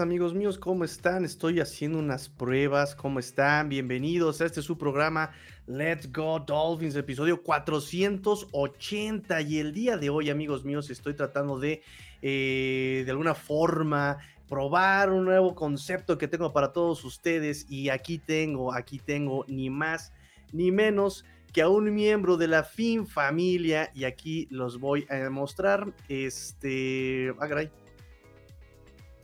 [0.00, 0.58] Amigos míos?
[0.58, 1.24] ¿Cómo están?
[1.24, 2.94] Estoy haciendo unas pruebas.
[2.94, 3.68] ¿Cómo están?
[3.68, 5.32] Bienvenidos a este su programa
[5.66, 9.40] Let's Go Dolphins, episodio 480.
[9.42, 11.82] Y el día de hoy, amigos míos, estoy tratando de,
[12.22, 14.18] eh, de alguna forma,
[14.48, 17.66] probar un nuevo concepto que tengo para todos ustedes.
[17.68, 20.12] Y aquí tengo, aquí tengo ni más
[20.52, 23.90] ni menos que a un miembro de la fin familia.
[23.94, 25.92] Y aquí los voy a mostrar.
[26.08, 27.34] Este.
[27.40, 27.48] Ah,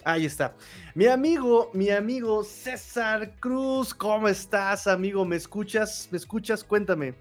[0.09, 0.55] Ahí está.
[0.95, 5.27] Mi amigo, mi amigo César Cruz, ¿cómo estás, amigo?
[5.27, 6.09] ¿Me escuchas?
[6.11, 6.64] ¿Me escuchas?
[6.64, 7.12] Cuéntame.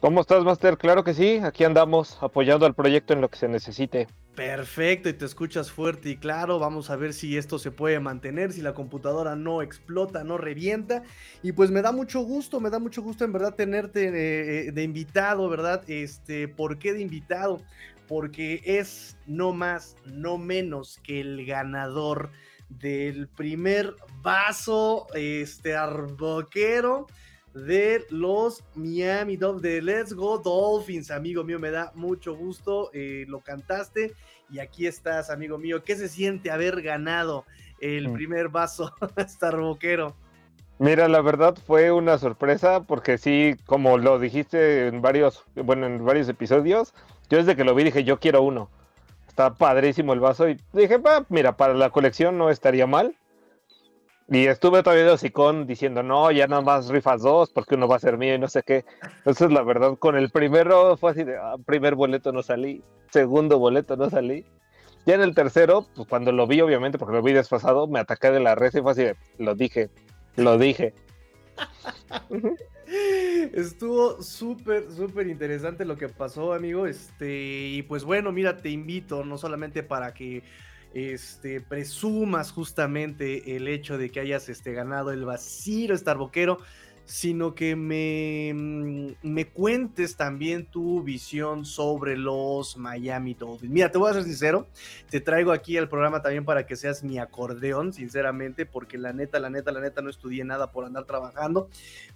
[0.00, 0.76] ¿Cómo estás, Master?
[0.76, 4.08] Claro que sí, aquí andamos apoyando al proyecto en lo que se necesite.
[4.34, 6.58] Perfecto, y te escuchas fuerte y claro.
[6.58, 11.04] Vamos a ver si esto se puede mantener, si la computadora no explota, no revienta.
[11.44, 14.72] Y pues me da mucho gusto, me da mucho gusto en verdad tenerte de, eh,
[14.72, 15.84] de invitado, ¿verdad?
[15.86, 17.60] Este, ¿por qué de invitado?
[18.08, 22.30] Porque es no más, no menos que el ganador
[22.68, 27.06] del primer vaso este arboquero
[27.54, 33.24] de los Miami Dolphins, de Let's Go Dolphins, amigo mío, me da mucho gusto, eh,
[33.28, 34.12] lo cantaste
[34.50, 37.44] y aquí estás, amigo mío, ¿qué se siente haber ganado
[37.80, 38.12] el mm.
[38.12, 40.14] primer vaso hasta arboquero?
[40.78, 46.04] Mira, la verdad fue una sorpresa porque sí, como lo dijiste en varios, bueno, en
[46.04, 46.92] varios episodios,
[47.32, 48.68] yo desde que lo vi dije, yo quiero uno.
[49.26, 50.98] Está padrísimo el vaso y dije,
[51.30, 53.16] mira, para la colección no estaría mal.
[54.28, 57.96] Y estuve todavía de hocicón diciendo, no, ya nada más rifas dos porque uno va
[57.96, 58.84] a ser mío y no sé qué.
[59.16, 63.58] Entonces, la verdad, con el primero fue así de, ah, primer boleto no salí, segundo
[63.58, 64.44] boleto no salí.
[65.06, 68.30] Ya en el tercero, pues cuando lo vi, obviamente, porque lo vi desfasado, me ataqué
[68.30, 69.88] de la red y fue así de, lo dije,
[70.36, 70.92] lo dije.
[73.52, 76.86] Estuvo súper, súper interesante lo que pasó, amigo.
[76.86, 80.42] Este, y pues bueno, mira, te invito no solamente para que
[80.94, 86.58] este, presumas justamente el hecho de que hayas este, ganado el vacío Starboquero,
[87.04, 93.72] sino que me, mm, me cuentes también tu visión sobre los Miami Dolphins.
[93.72, 94.66] Mira, te voy a ser sincero,
[95.10, 99.40] te traigo aquí al programa también para que seas mi acordeón, sinceramente, porque la neta,
[99.40, 101.68] la neta, la neta no estudié nada por andar trabajando,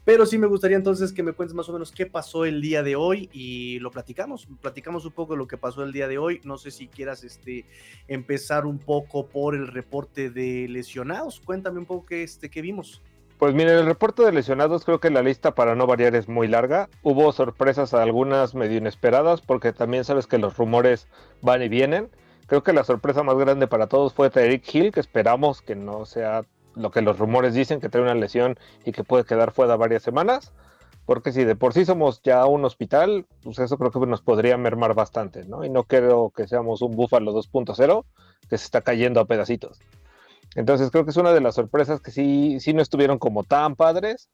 [0.04, 2.82] pero sí me gustaría entonces que me cuentes más o menos qué pasó el día
[2.82, 6.18] de hoy y lo platicamos, platicamos un poco de lo que pasó el día de
[6.18, 6.40] hoy.
[6.44, 7.66] No sé si quieras este,
[8.08, 11.40] empezar un poco por el reporte de lesionados.
[11.40, 13.02] Cuéntame un poco qué, este, qué vimos.
[13.38, 16.48] Pues mire, el reporte de lesionados creo que la lista para no variar es muy
[16.48, 16.88] larga.
[17.02, 21.06] Hubo sorpresas algunas medio inesperadas porque también sabes que los rumores
[21.42, 22.08] van y vienen.
[22.46, 26.06] Creo que la sorpresa más grande para todos fue Tyreek Hill, que esperamos que no
[26.06, 29.76] sea lo que los rumores dicen, que trae una lesión y que puede quedar fuera
[29.76, 30.52] varias semanas.
[31.04, 34.56] Porque si de por sí somos ya un hospital, pues eso creo que nos podría
[34.56, 35.62] mermar bastante, ¿no?
[35.62, 38.04] Y no creo que seamos un Búfalo 2.0
[38.48, 39.78] que se está cayendo a pedacitos.
[40.56, 43.76] Entonces creo que es una de las sorpresas que sí, sí no estuvieron como tan
[43.76, 44.30] padres.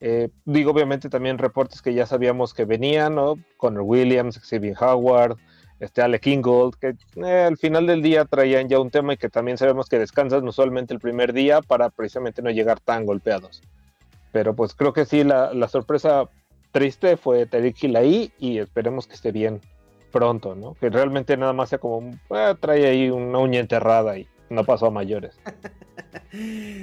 [0.00, 3.34] Eh, digo, obviamente también reportes que ya sabíamos que venían, ¿no?
[3.58, 5.36] Connor Williams, Xavier Howard,
[5.78, 9.28] este Ale Kingold, que eh, al final del día traían ya un tema y que
[9.28, 13.62] también sabemos que descansan usualmente el primer día para precisamente no llegar tan golpeados.
[14.32, 16.28] Pero pues creo que sí, la, sorpresa
[16.72, 19.60] triste fue Tariq Hill ahí y esperemos que esté bien
[20.10, 20.74] pronto, ¿no?
[20.74, 24.86] Que realmente nada más sea como, eh, trae ahí una uña enterrada y no pasó
[24.86, 25.38] a mayores.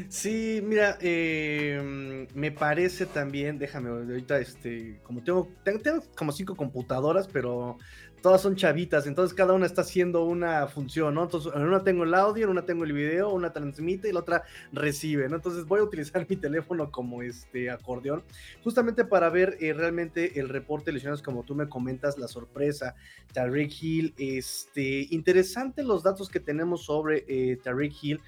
[0.10, 7.28] Sí, mira, em, me parece también, déjame, ahorita, este, como tengo, tengo, como cinco computadoras,
[7.28, 7.78] pero
[8.24, 11.24] todas son chavitas, entonces cada una está haciendo una función, ¿no?
[11.24, 14.22] Entonces, en una tengo el audio, en una tengo el video, una transmite y la
[14.22, 15.36] otra recibe, ¿no?
[15.36, 18.24] Entonces voy a utilizar mi teléfono como este acordeón,
[18.64, 22.96] justamente para ver eh, realmente el reporte de lesiones, como tú me comentas, la sorpresa,
[23.34, 28.22] Tariq Hill, este, interesante los datos que tenemos sobre eh, Tariq Hill,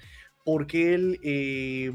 [0.44, 1.90] porque él eh,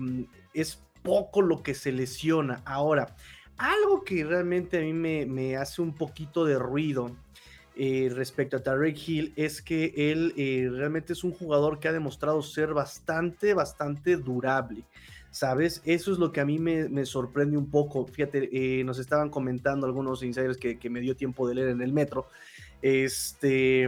[0.56, 2.63] es poco lo que se lesiona.
[2.65, 3.15] Ahora,
[3.57, 7.15] algo que realmente a mí me hace un poquito de ruido
[7.75, 11.94] eh, respecto a Tarek Hill es que él eh, realmente es un jugador que ha
[11.94, 14.83] demostrado ser bastante, bastante durable.
[15.29, 15.81] ¿sabes?
[15.85, 18.06] Eso es lo que a mí me, sorprende un poco.
[18.06, 21.81] Fíjate, eh, nos estaban comentando algunos insiders que, que, me dio tiempo de leer en
[21.81, 22.27] el metro,
[22.81, 23.88] este,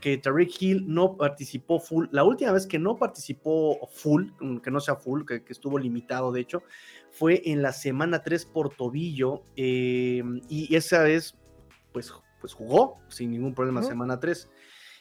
[0.00, 2.06] que Tariq Hill no participó full.
[2.12, 4.28] La última vez que no participó full,
[4.62, 6.62] que no sea full, que, estuvo limitado de hecho,
[7.10, 11.34] fue en la semana 3 por tobillo y esa vez
[11.92, 12.12] pues,
[12.44, 14.50] pues jugó sin ningún problema semana 3.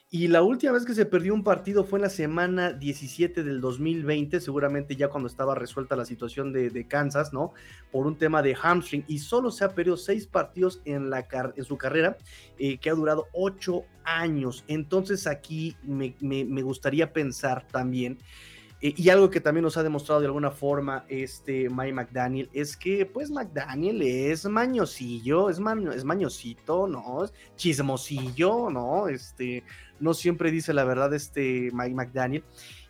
[0.09, 3.59] Y la última vez que se perdió un partido fue en la semana 17 del
[3.59, 7.51] 2020, seguramente ya cuando estaba resuelta la situación de, Kansas, ¿no?
[7.91, 9.03] Por un tema de hamstring.
[9.09, 12.15] Y solo se ha perdido seis partidos en, la en su carrera,
[12.57, 14.63] eh, que ha durado ocho años.
[14.69, 18.19] Entonces aquí me, me gustaría pensar también
[18.83, 22.75] eh, y algo que también nos ha demostrado de alguna forma este Mike McDaniel es
[22.75, 25.57] que pues McDaniel es mañosillo, es,
[25.95, 27.23] es mañosito, ¿no?
[27.23, 29.07] Es chismosillo, ¿no?
[29.07, 29.63] Este,
[30.01, 32.43] no siempre dice la verdad este Mike McDaniel.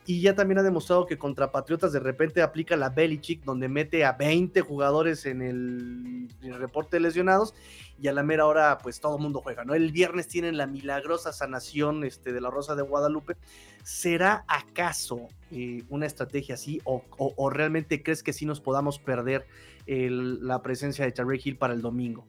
[0.05, 4.03] Y ya también ha demostrado que contra Patriotas de repente aplica la Belichick, donde mete
[4.03, 6.27] a 20 jugadores en el,
[6.59, 7.53] reporte de lesionados
[8.01, 9.73] y a la mera hora pues todo el mundo juega, ¿no?
[9.75, 13.37] El viernes tienen la milagrosa sanación este, de la Rosa de Guadalupe.
[13.83, 19.45] ¿Será acaso eh, una estrategia así o, realmente crees que sí nos podamos perder
[19.85, 22.25] la presencia de Tarek Hill para el domingo?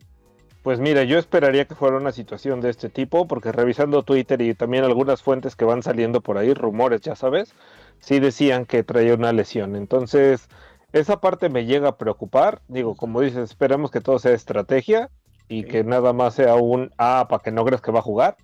[0.64, 4.54] Pues mira, yo esperaría que fuera una situación de este tipo, porque revisando Twitter y
[4.54, 7.52] también algunas fuentes que van saliendo por ahí, rumores, ya sabes,
[8.00, 9.76] sí decían que traía una lesión.
[9.76, 10.48] Entonces,
[10.94, 12.62] esa parte me llega a preocupar.
[12.68, 15.10] Digo, como dices, esperamos que todo sea estrategia
[15.48, 18.38] y que nada más sea un ah, para que no creas que va a jugar.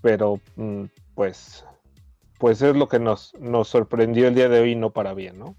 [0.00, 0.84] Pero, mm,
[1.14, 1.66] pues,
[2.38, 5.54] pues es lo que nos, nos sorprendió el día de hoy, no para bien, ¿no?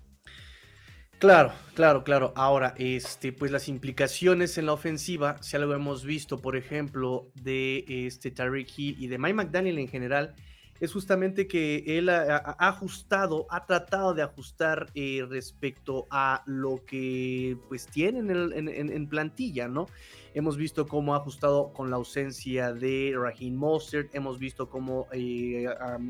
[1.21, 2.33] Claro, claro, claro.
[2.35, 7.85] Ahora, este, pues las implicaciones en la ofensiva, si algo hemos visto, por ejemplo, de
[8.07, 10.33] este Tyreek Hill y de Mike McDaniel en general,
[10.81, 17.56] es justamente que él ha, ajustado, ha tratado de ajustar eh, respecto a lo que
[17.69, 19.86] pues tienen en, plantilla, ¿no?
[20.33, 25.68] Hemos visto cómo ha ajustado con la ausencia de Raheem Mostert, hemos visto cómo eh,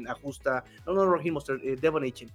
[0.07, 2.31] ajusta, no, no Raheem Mostert, eh, Devon Achen,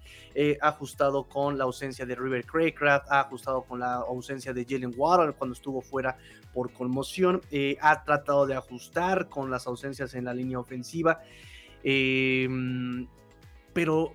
[0.61, 4.93] ha ajustado con la ausencia de River Craycraft, ha ajustado con la ausencia de Jalen
[4.95, 6.19] Waddle cuando estuvo fuera
[6.53, 7.41] por conmoción,
[7.81, 11.23] ha tratado de ajustar con las ausencias en la línea ofensiva.
[11.89, 13.07] Em,
[13.73, 14.13] pero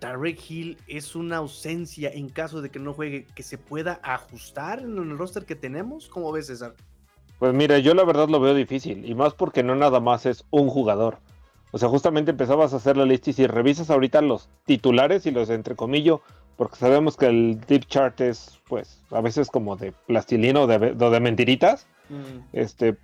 [0.00, 4.80] Tarek Hill es una ausencia en caso de que no juegue, que se pueda ajustar
[4.80, 6.08] en el roster que tenemos.
[6.08, 6.74] ¿Cómo ves, César?
[7.38, 10.44] Pues mira, yo la verdad lo veo difícil, y más porque no nada más es
[10.50, 11.18] un jugador.
[11.70, 15.30] O sea, justamente empezabas a hacer la lista y si revisas ahorita los titulares y
[15.30, 16.18] los entre comillas,
[16.56, 21.20] porque sabemos que el deep chart es, pues, a veces como de plastilina o de,
[21.20, 21.86] mentiritas.
[22.08, 22.40] Mm.
[22.52, 22.96] Este,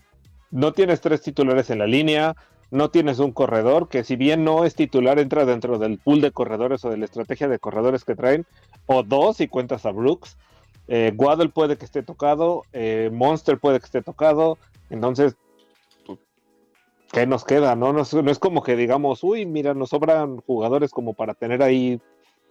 [0.50, 2.34] no tienes tres titulares en la línea,
[2.70, 6.32] no tienes un corredor que si bien no es titular entra dentro del pool de
[6.32, 8.46] corredores o de la estrategia de corredores que traen,
[8.86, 10.36] o dos si cuentas a Brooks.
[10.90, 11.14] Eh,
[11.52, 14.56] puede que esté tocado, eh, Monster puede que esté tocado,
[14.88, 15.36] entonces,
[16.06, 16.18] pues,
[17.12, 17.76] ¿qué nos queda?
[17.76, 17.92] No?
[17.92, 22.00] No, es, como que digamos, uy, mira, nos sobran jugadores como para tener ahí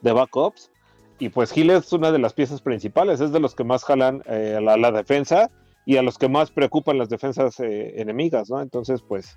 [0.02, 0.72] de backups.
[1.20, 4.22] Y pues Gil es una de las piezas principales, es de los que más jalan
[4.28, 5.50] eh, a la, la, defensa
[5.84, 8.62] y a los que más preocupan las defensas enemigas, ¿no?
[8.62, 9.36] Entonces, pues,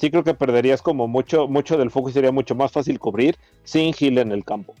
[0.00, 3.36] sí creo que perderías como mucho, mucho del foco y sería mucho más fácil cubrir
[3.64, 4.74] sin Gil en el campo.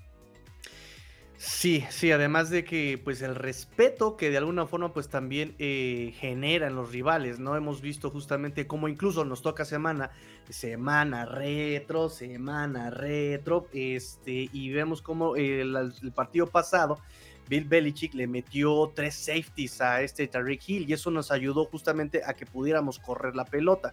[1.36, 6.14] Sí, sí, además de que pues el respeto que de alguna forma pues también eh,
[6.18, 7.56] generan los rivales, ¿no?
[7.56, 10.10] Hemos visto justamente cómo incluso nos toca semana,
[10.50, 16.98] semana retro, semana retro, este, y vemos cómo el, el partido pasado
[17.50, 22.22] Bill Belichick le metió tres safeties a este Tariq Hill y eso nos ayudó justamente
[22.24, 23.92] a que pudiéramos correr la pelota.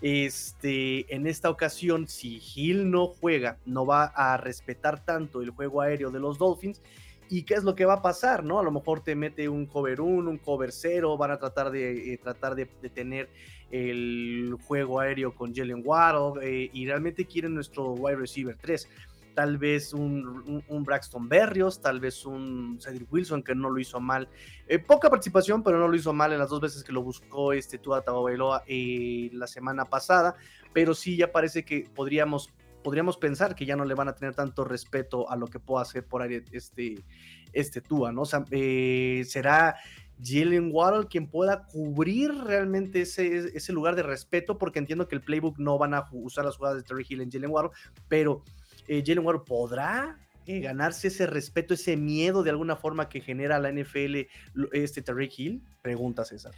[0.00, 5.82] Este, en esta ocasión, si Hill no juega, no va a respetar tanto el juego
[5.82, 6.80] aéreo de los Dolphins.
[7.28, 8.42] ¿Y qué es lo que va a pasar?
[8.42, 8.58] ¿no?
[8.58, 12.14] A lo mejor te mete un cover 1, un cover 0, van a tratar de,
[12.14, 13.28] eh, tratar de, tener
[13.70, 18.88] el juego aéreo con Jalen Waddle eh, y realmente quieren nuestro wide receiver 3
[19.34, 24.28] tal vez un, Braxton Berrios, tal vez un Cedric Wilson que no lo hizo mal.
[24.66, 27.52] Eh, poca participación, pero no lo hizo mal en las dos veces que lo buscó
[27.52, 30.34] este Tua Tagovailoa eh, la semana pasada,
[30.72, 32.50] pero sí ya parece que podríamos
[32.82, 35.82] podríamos pensar que ya no le van a tener tanto respeto a lo que pueda
[35.82, 37.04] hacer por ahí este,
[37.52, 38.22] este Tua, ¿no?
[38.22, 39.76] O sea, eh, será
[40.22, 45.22] Jalen Waddle quien pueda cubrir realmente ese, ese lugar de respeto, porque entiendo que el
[45.22, 47.70] playbook no van a usar las jugadas de Terry Hill en Jalen Waddle,
[48.08, 48.42] pero
[48.90, 53.60] eh, Jalen Warren podrá eh, ganarse ese respeto, ese miedo de alguna forma que genera
[53.60, 54.26] la NFL
[54.72, 55.62] este Tariq Hill?
[55.80, 56.52] Pregunta César.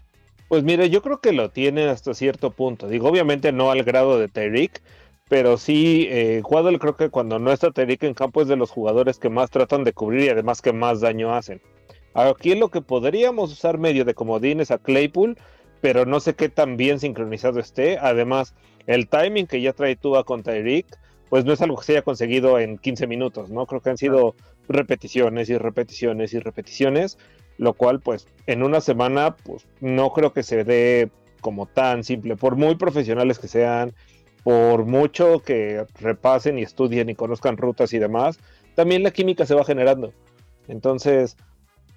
[0.48, 2.88] Pues mire, yo creo que lo tiene hasta cierto punto.
[2.88, 4.82] Digo, obviamente no al grado de Tyreek,
[5.28, 8.70] pero sí, eh, Waddle creo que cuando no está Tyreek en campo es de los
[8.70, 11.60] jugadores que más tratan de cubrir y además que más daño hacen.
[12.14, 15.36] Aquí lo que podríamos usar medio de comodines a Claypool,
[15.82, 17.98] pero no sé qué tan bien sincronizado esté.
[17.98, 18.54] Además,
[18.86, 20.86] el timing que ya trae Tua con Tyreek,
[21.32, 23.64] pues no es algo que se haya conseguido en 15 minutos, ¿no?
[23.64, 24.34] Creo que han sido
[24.68, 27.16] repeticiones y repeticiones y repeticiones,
[27.56, 31.10] lo cual pues en una semana pues no creo que se dé
[31.40, 33.94] como tan simple, por muy profesionales que sean,
[34.44, 38.38] por mucho que repasen y estudien y conozcan rutas y demás,
[38.74, 40.12] también la química se va generando.
[40.68, 41.38] Entonces,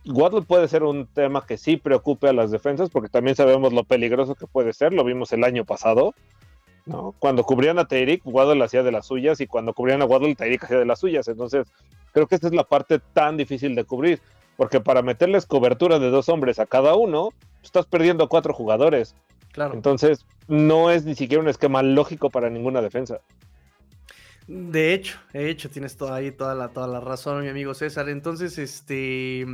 [0.05, 3.83] Waddle puede ser un tema que sí preocupe a las defensas, porque también sabemos lo
[3.83, 6.15] peligroso que puede ser, lo vimos el año pasado,
[6.85, 7.13] ¿no?
[7.19, 10.63] Cuando cubrían a Tyreek, Waddle hacía de las suyas, y cuando cubrían a Waddle, Tyreek
[10.63, 11.27] hacía de las suyas.
[11.27, 11.67] Entonces,
[12.11, 14.21] creo que esta es la parte tan difícil de cubrir,
[14.57, 17.29] porque para meterles cobertura de dos hombres a cada uno,
[17.63, 19.15] estás perdiendo cuatro jugadores.
[19.51, 19.73] Claro.
[19.73, 23.19] Entonces, no es ni siquiera un esquema lógico para ninguna defensa.
[24.47, 28.09] De hecho, de hecho, tienes toda ahí toda la, toda la razón, mi amigo César.
[28.09, 29.45] Entonces, este.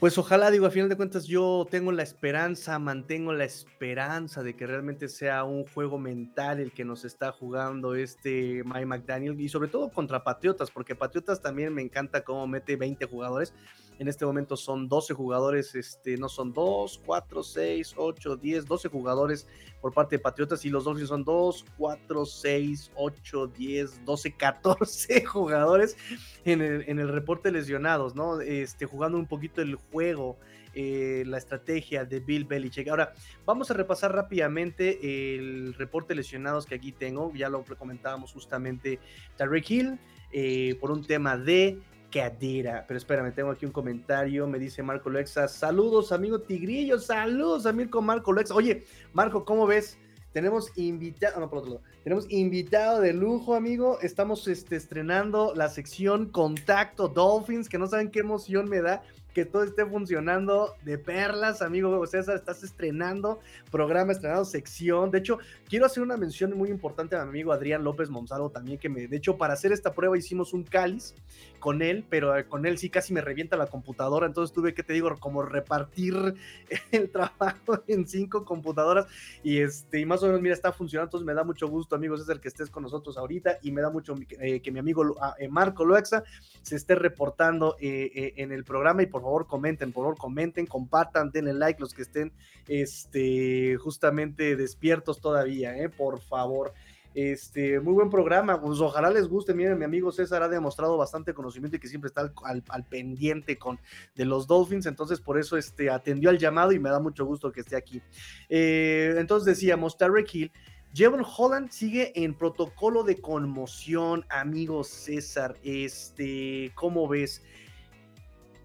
[0.00, 4.56] Pues ojalá, digo, a final de cuentas yo tengo la esperanza, mantengo la esperanza de
[4.56, 9.50] que realmente sea un juego mental el que nos está jugando este Mike McDaniel y
[9.50, 13.52] sobre todo contra Patriotas, porque Patriotas también me encanta cómo mete 20 jugadores.
[14.00, 18.88] En este momento son 12 jugadores, este, no son 2, 4, 6, 8, 10, 12
[18.88, 19.46] jugadores
[19.82, 25.24] por parte de Patriotas y los Dolphins son 2, 4, 6, 8, 10, 12, 14
[25.26, 25.98] jugadores
[26.46, 28.40] en el, en el reporte lesionados, ¿no?
[28.40, 30.38] Este, jugando un poquito el juego.
[30.72, 32.86] Eh, la estrategia de Bill Belichick.
[32.86, 33.12] Ahora,
[33.44, 37.32] vamos a repasar rápidamente el reporte lesionados que aquí tengo.
[37.34, 39.00] Ya lo comentábamos justamente
[39.36, 39.98] Tarek Hill
[40.32, 41.80] eh, por un tema de
[42.10, 42.84] cadera.
[42.86, 44.46] Pero espérame, tengo aquí un comentario.
[44.46, 45.48] Me dice Marco Lexa.
[45.48, 46.98] Saludos, amigo Tigrillo.
[46.98, 48.54] Saludos, amigo Marco Lexa.
[48.54, 49.98] Oye, Marco, ¿cómo ves?
[50.32, 53.98] Tenemos invitado, no, por otro lado, tenemos invitado de lujo, amigo.
[54.00, 59.02] Estamos este, estrenando la sección Contacto Dolphins, que no saben qué emoción me da
[59.34, 65.10] que todo esté funcionando de perlas, amigo César, estás estrenando programa, estrenando sección.
[65.10, 68.78] De hecho, quiero hacer una mención muy importante a mi amigo Adrián López Monsalvo también,
[68.78, 71.14] que me, de hecho, para hacer esta prueba hicimos un cáliz
[71.60, 74.82] con él, pero eh, con él sí casi me revienta la computadora, entonces tuve que,
[74.82, 76.34] te digo, como repartir
[76.90, 79.06] el trabajo en cinco computadoras
[79.44, 82.16] y este, y más o menos, mira, está funcionando, entonces me da mucho gusto, amigo
[82.16, 85.48] César, que estés con nosotros ahorita y me da mucho eh, que mi amigo eh,
[85.48, 86.24] Marco Loexa
[86.62, 91.54] se esté reportando en el programa y por favor comenten, por favor comenten, compartan, denle
[91.54, 92.32] like los que estén
[92.68, 95.88] este, justamente despiertos todavía, ¿eh?
[95.88, 96.72] por favor.
[97.12, 99.52] Este, muy buen programa, pues ojalá les guste.
[99.52, 103.80] Miren, mi amigo César ha demostrado bastante conocimiento y que siempre está al, pendiente con
[104.14, 107.50] de los Dolphins, entonces por eso este, atendió al llamado y me da mucho gusto
[107.50, 108.00] que esté aquí.
[108.48, 110.52] Eh, entonces decíamos, Tarek Hill,
[110.94, 115.56] Jevon Holland sigue en protocolo de conmoción, amigo César.
[115.64, 117.42] Este, ¿cómo ves?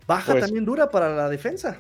[0.08, 1.80] Baja pues también dura para la defensa.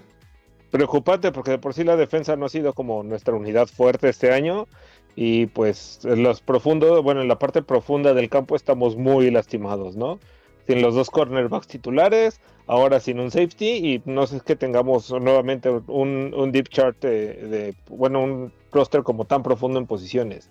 [0.71, 4.33] Preocupante porque de por sí la defensa no ha sido como nuestra unidad fuerte este
[4.33, 4.67] año
[5.15, 9.95] y pues en los profundos, bueno, en la parte profunda del campo estamos muy lastimados,
[9.95, 10.19] ¿no?
[10.67, 15.69] Sin los dos cornerbacks titulares, ahora sin un safety y no sé que tengamos nuevamente
[15.69, 20.49] un, deep chart de, bueno, un roster como tan profundo en posiciones.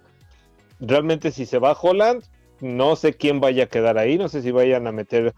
[0.81, 2.25] Realmente si se va Holland,
[2.61, 5.35] no sé quién vaya a quedar ahí, no sé si vayan a meter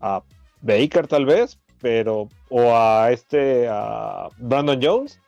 [0.00, 0.22] a
[0.62, 5.20] Baker tal vez, pero o a este a Brandon Jones,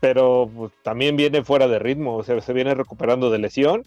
[0.00, 3.84] pero pues, también viene fuera de ritmo, o sea, se viene recuperando de lesión.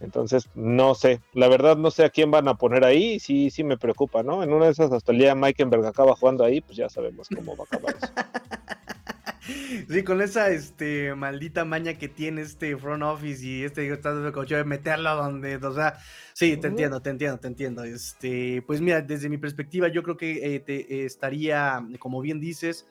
[0.00, 3.62] Entonces, no sé, la verdad no sé a quién van a poner ahí, sí, sí
[3.62, 4.42] me preocupa, ¿no?
[4.42, 7.56] En una de esas hasta el día Meikenberg acaba jugando ahí, pues ya sabemos cómo
[7.56, 8.12] va a acabar eso.
[9.88, 13.98] Sí, con esa este, maldita maña que tiene este front office y este
[14.32, 15.98] coche de meterlo donde, o sea,
[16.34, 17.84] sí, te entiendo, te entiendo, te entiendo.
[17.84, 22.86] Este, pues mira, desde mi perspectiva, yo creo que eh, te, estaría, como bien dices,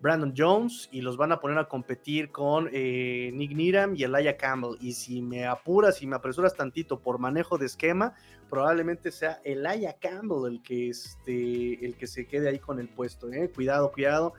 [0.00, 4.36] Brandon Jones y los van a poner a competir con eh, Nick Niram y Elijah
[4.36, 4.76] Campbell.
[4.80, 8.14] Y si me apuras y me apresuras tantito por manejo de esquema,
[8.48, 13.30] probablemente sea Elijah Campbell el que, este, el que se quede ahí con el puesto.
[13.32, 13.50] ¿eh?
[13.52, 14.34] Cuidado, cuidado.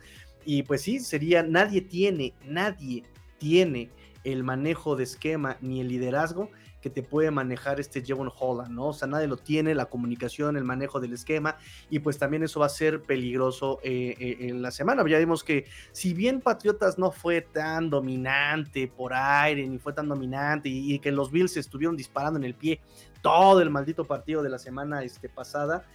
[0.51, 3.03] Y pues sí, sería, nadie tiene, nadie
[3.37, 3.91] tiene
[4.23, 6.49] el manejo de esquema ni el liderazgo
[6.81, 8.87] que te puede manejar este Jevon Holland, ¿no?
[8.87, 11.57] O sea, nadie lo tiene, la comunicación, el manejo del esquema,
[11.91, 15.07] y pues también eso va a ser peligroso eh, eh, en la semana.
[15.07, 20.07] Ya vimos que si bien Patriotas no fue tan dominante por aire, ni fue tan
[20.07, 22.81] dominante, y, que los Bills estuvieron disparando en el pie
[23.21, 25.85] todo el maldito partido de la semana este, pasada,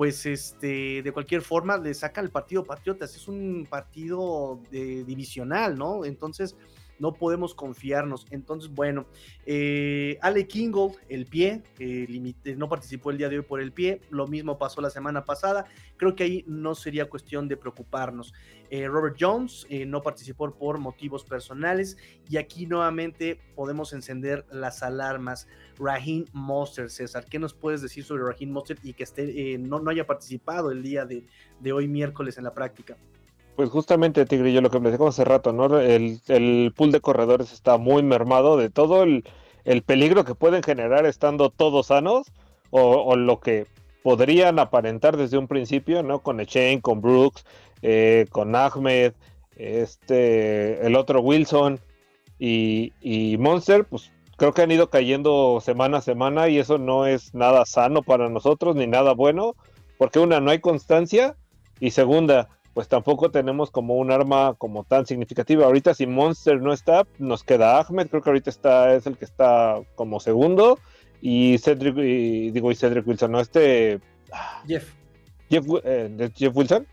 [0.00, 5.76] pues este, de cualquier forma le saca el partido Patriotas, es un partido de, divisional,
[5.76, 6.06] ¿no?
[6.06, 6.56] Entonces,
[7.00, 8.26] no podemos confiarnos.
[8.30, 9.06] Entonces, bueno,
[9.46, 11.62] eh, Ale Kingold, el pie,
[12.56, 15.64] no participó el día de hoy por el pie, lo mismo pasó la semana pasada,
[15.96, 18.32] creo que ahí no sería cuestión de preocuparnos.
[18.68, 21.96] Eh, Robert Jones eh, no participó por motivos personales
[22.28, 25.48] y aquí nuevamente podemos encender las alarmas.
[25.78, 29.90] Raheem Monster, César, ¿qué nos puedes decir sobre Raheem Monster y que esté, no, no
[29.90, 31.24] haya participado el día de,
[31.58, 32.98] de hoy miércoles en la práctica?
[33.56, 35.78] Pues justamente, Tigre, yo lo que decía hace rato, ¿no?
[35.78, 39.24] El, el, pool de corredores está muy mermado de todo el,
[39.84, 42.26] peligro que pueden generar estando todos sanos
[42.70, 43.66] o, lo que
[44.02, 46.20] podrían aparentar desde un principio, ¿no?
[46.20, 47.44] Con Echen, con Brooks,
[47.82, 49.12] eh, con Ahmed,
[49.56, 51.78] este, el otro Wilson
[52.38, 57.04] y, y Monster, pues creo que han ido cayendo semana a semana y eso no
[57.04, 59.54] es nada sano para nosotros ni nada bueno,
[59.98, 61.36] porque una, no hay constancia
[61.78, 62.48] y segunda,
[62.80, 65.66] pues tampoco tenemos como un arma como tan significativa.
[65.66, 69.26] Ahorita si Monster no está, nos queda Ahmed, creo que ahorita está, es el que
[69.26, 70.78] está como segundo,
[71.20, 73.40] y Cedric, digo, y Cedric Wilson, ¿no?
[73.40, 74.00] Este...
[74.66, 74.94] Jeff.
[75.50, 76.86] Jeff, eh, Jeff Wilson.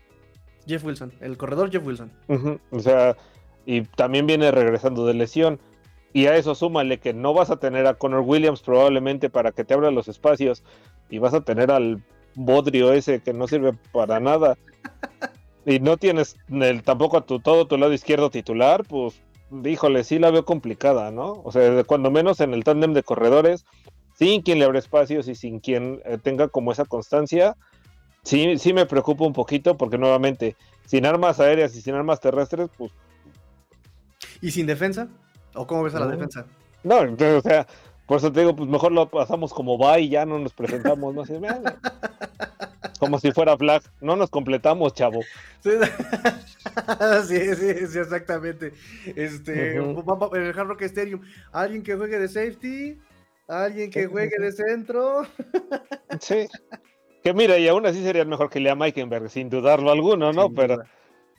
[0.66, 2.12] Jeff Wilson, el corredor Jeff Wilson.
[2.70, 3.16] O sea,
[3.64, 5.58] y también viene regresando de lesión.
[6.12, 9.64] Y a eso súmale que no vas a tener a Connor Williams probablemente para que
[9.64, 10.62] te abra los espacios
[11.08, 12.02] y vas a tener al
[12.34, 14.58] bodrio ese que no sirve para nada
[15.68, 19.20] y no tienes el, tampoco a tu, todo tu lado izquierdo titular, pues
[19.64, 21.42] híjole, sí la veo complicada, ¿no?
[21.44, 23.66] O sea, cuando menos en el tándem de corredores,
[24.14, 27.54] sin quien le abre espacios y sin quien eh, tenga como esa constancia,
[28.22, 30.56] sí, sí me preocupa un poquito porque nuevamente,
[30.86, 32.90] sin armas aéreas y sin armas terrestres, pues...
[34.40, 35.08] ¿Y sin defensa?
[35.54, 36.46] ¿O cómo ves a la defensa?
[36.82, 37.66] No, o sea,
[38.06, 41.14] por eso te digo, pues mejor lo pasamos como va y ya no nos presentamos,
[41.14, 41.38] no sé,
[42.98, 45.20] como si fuera Flag, no nos completamos, chavo.
[45.60, 45.70] Sí,
[47.28, 48.72] sí, sí, exactamente.
[49.16, 51.20] Este, en el Hard Rock Stadium,
[51.52, 52.98] alguien que juegue de safety,
[53.46, 55.26] alguien que juegue de centro.
[56.20, 56.46] sí.
[57.22, 60.52] Que mira, y aún así sería mejor que lea Meikenberg, sin dudarlo alguno, ¿no?
[60.52, 60.82] Pero.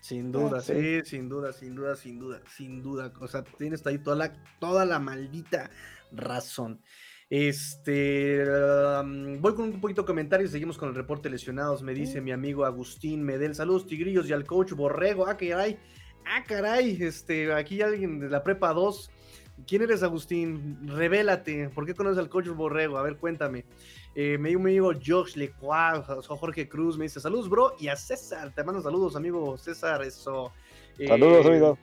[0.02, 1.02] Sin duda, sí.
[1.04, 3.12] sin duda, sin duda, sin duda, sin duda.
[3.20, 5.70] O sea, tienes ahí toda la, toda la maldita
[6.12, 6.82] razón.
[7.30, 8.44] Este,
[9.40, 11.84] voy con un poquito de comentarios, seguimos con el reporte lesionados.
[11.84, 15.28] Me dice mi amigo Agustín Medel, saludos tigrillos y al coach Borrego.
[15.28, 15.78] Ah, caray,
[16.26, 19.12] ah, caray, este, aquí alguien de la prepa 2.
[19.68, 20.80] ¿Quién eres, Agustín?
[20.88, 21.70] Revélate.
[21.70, 22.98] ¿Por qué conoces al coach Borrego?
[22.98, 23.66] A ver, cuéntame.
[24.16, 27.76] Eh, me dio mi amigo Josh Lecuá, Jorge Cruz, me dice saludos, bro.
[27.80, 30.02] Y a César, te mando saludos, amigo César.
[30.02, 30.52] Eso.
[30.98, 31.78] saludos, eh, amigo.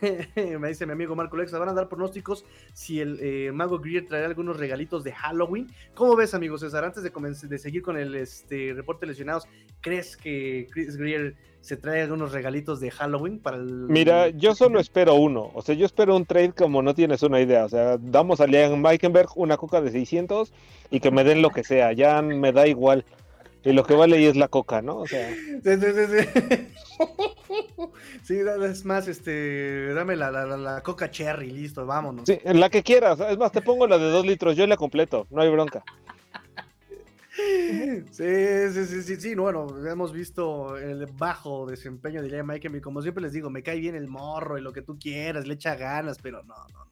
[0.60, 4.06] me dice mi amigo Marco Lexa, van a dar pronósticos si el eh, Mago Greer
[4.06, 5.68] traerá algunos regalitos de Halloween.
[5.94, 6.84] ¿Cómo ves, amigo César?
[6.84, 7.10] Antes de,
[7.48, 9.46] de seguir con el este, reporte lesionados,
[9.80, 13.86] ¿crees que Chris Greer se trae algunos regalitos de Halloween para el...
[13.88, 15.50] Mira, yo solo espero uno.
[15.54, 17.64] O sea, yo espero un trade como no tienes una idea.
[17.64, 20.52] O sea, damos a Liam Meikenberg una coca de 600
[20.90, 21.92] y que me den lo que sea.
[21.92, 23.04] Ya me da igual.
[23.64, 24.98] Y lo que vale ahí es la coca, ¿no?
[24.98, 25.28] O sea.
[25.62, 26.06] Sí, sí, sí,
[28.24, 28.34] sí.
[28.64, 32.24] es más, este, dame la, la, la, coca cherry, listo, vámonos.
[32.26, 33.20] Sí, la que quieras.
[33.20, 35.84] Es más, te pongo la de dos litros, yo la completo, no hay bronca.
[37.34, 42.80] Sí, sí, sí, sí, sí, bueno, hemos visto el bajo desempeño de Liam Mike, y
[42.82, 45.54] como siempre les digo, me cae bien el morro y lo que tú quieras, le
[45.54, 46.91] echa ganas, pero no, no, no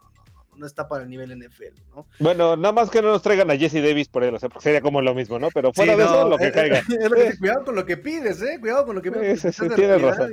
[0.61, 2.07] no está para el nivel NFL, ¿no?
[2.19, 4.65] Bueno, nada más que no nos traigan a Jesse Davis por él, o sea, porque
[4.65, 5.49] sería como lo mismo, ¿no?
[5.53, 6.83] Pero fuera de eso, lo que eh, caiga.
[6.91, 8.59] Eh, cuidado con lo que pides, ¿eh?
[8.61, 9.41] Cuidado con lo que pides.
[9.41, 10.33] Sí, sí, tienes razón.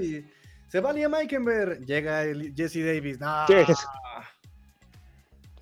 [0.68, 3.46] se va Liam Eikenberg, llega el Jesse Davis, no.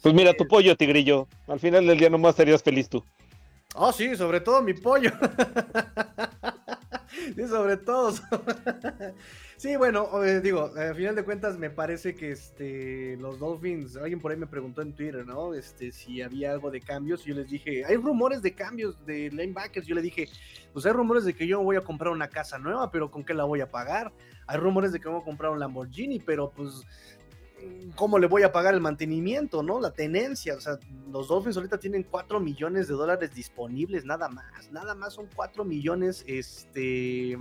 [0.02, 1.28] Pues mira, tu pollo, tigrillo.
[1.48, 3.04] Al final del día nomás serías feliz tú.
[3.76, 5.12] Oh, sí, sobre todo mi pollo.
[7.36, 8.14] sí, sobre todo.
[9.58, 10.10] Sí, bueno,
[10.44, 14.48] digo, al final de cuentas me parece que este los Dolphins, alguien por ahí me
[14.48, 15.54] preguntó en Twitter, ¿no?
[15.54, 19.32] Este, si había algo de cambios, y yo les dije, hay rumores de cambios de
[19.32, 20.28] linebackers, yo le dije,
[20.74, 23.34] pues hay rumores de que yo voy a comprar una casa nueva, pero ¿con qué
[23.34, 24.12] la voy a pagar?
[24.46, 26.84] Hay rumores de que voy a comprar un Lamborghini, pero pues
[27.96, 29.80] ¿cómo le voy a pagar el mantenimiento, no?
[29.80, 30.80] La tenencia, o sea,
[31.12, 35.64] los Dolphins ahorita tienen 4 millones de dólares disponibles, nada más, nada más son 4
[35.64, 37.38] millones, este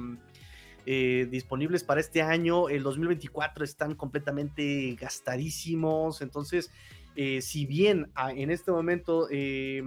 [0.86, 2.68] eh, disponibles para este año.
[2.68, 6.20] El 2024 están completamente gastadísimos.
[6.20, 6.70] Entonces,
[7.16, 9.82] eh, si bien ah, en este momento eh,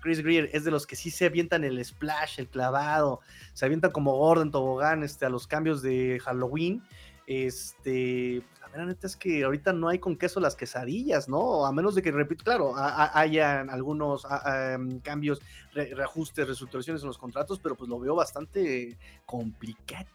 [0.00, 3.20] Chris Greer es de los que sí se avientan el splash, el clavado,
[3.52, 6.82] se avientan como Gordon Tobogán este, a los cambios de Halloween,
[7.26, 8.42] este,
[8.76, 11.64] la neta es que ahorita no hay con queso las quesadillas, ¿no?
[11.64, 15.40] A menos de que, repito, claro, haya algunos em, cambios,
[15.72, 20.06] reajustes, reestructuraciones en los contratos, pero pues lo veo bastante complicado.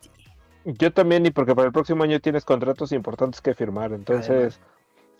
[0.65, 4.59] Yo también, y porque para el próximo año tienes contratos importantes que firmar, entonces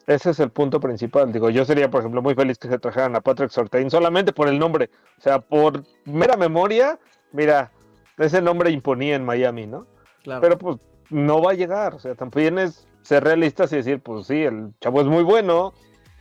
[0.06, 1.32] Ese es el punto principal.
[1.32, 4.48] Digo, yo sería, por ejemplo, muy feliz que se trajeran a Patrick Sortain solamente por
[4.50, 4.90] el nombre.
[5.18, 7.00] O sea, por mera memoria,
[7.32, 7.72] mira,
[8.18, 9.86] ese nombre imponía en Miami, ¿no?
[10.24, 10.42] Claro.
[10.42, 10.78] Pero pues
[11.10, 11.96] no va a llegar.
[11.96, 15.74] O sea, también es ser realistas y decir, pues sí, el chavo es muy bueno.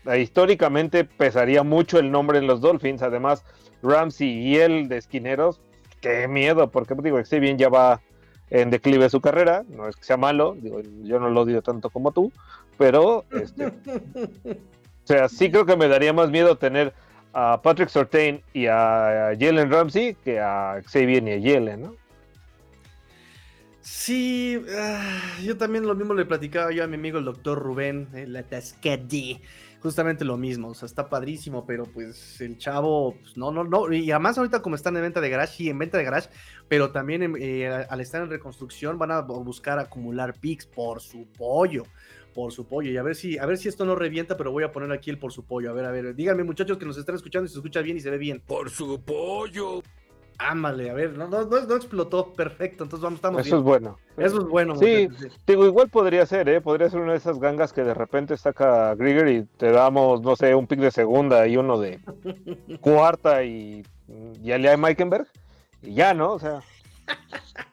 [0.07, 3.03] Eh, históricamente pesaría mucho el nombre en los Dolphins.
[3.03, 3.45] Además,
[3.83, 5.61] Ramsey y él de esquineros,
[6.01, 8.01] qué miedo, porque digo, si bien ya va
[8.51, 11.91] en declive su carrera, no es que sea malo, digo, yo no lo odio tanto
[11.91, 12.33] como tú,
[12.79, 16.95] pero este, o sea, sí creo que me daría más miedo tener
[17.35, 21.95] a Patrick Sortain y a Jalen Ramsey que a Xavier y a Jalen, ¿no?
[23.91, 28.07] Sí, ah, yo también lo mismo le platicaba yo a mi amigo el doctor Rubén,
[28.13, 29.41] el Atascadi,
[29.81, 33.91] justamente lo mismo, o sea, está padrísimo, pero pues el chavo, pues, no, no, no,
[33.91, 36.29] y además ahorita como están en venta de garage, sí, en venta de garage,
[36.69, 41.85] pero también eh, al estar en reconstrucción van a buscar acumular pics por su pollo,
[42.35, 44.65] por su pollo, y a ver si, a ver si esto no revienta, pero voy
[44.65, 46.99] a poner aquí el por su pollo, a ver, a ver, díganme muchachos que nos
[46.99, 48.43] están escuchando y se escucha bien y se ve bien.
[48.47, 49.83] Por su pollo.
[50.39, 53.99] Ámale, a ver, no, no, no, explotó, perfecto, entonces vamos, estamos Eso es bueno.
[54.17, 54.77] Eso es bueno.
[54.77, 55.09] Sí,
[55.47, 56.61] digo, igual podría ser, ¿eh?
[56.61, 60.37] Podría ser una de esas gangas que de repente saca Grigger y te damos, no
[60.37, 61.99] sé, un pick de segunda y uno de
[62.81, 63.85] cuarta y
[64.41, 65.27] ya le hay Meikenberg
[65.83, 66.33] y ya, ¿no?
[66.33, 66.61] O sea...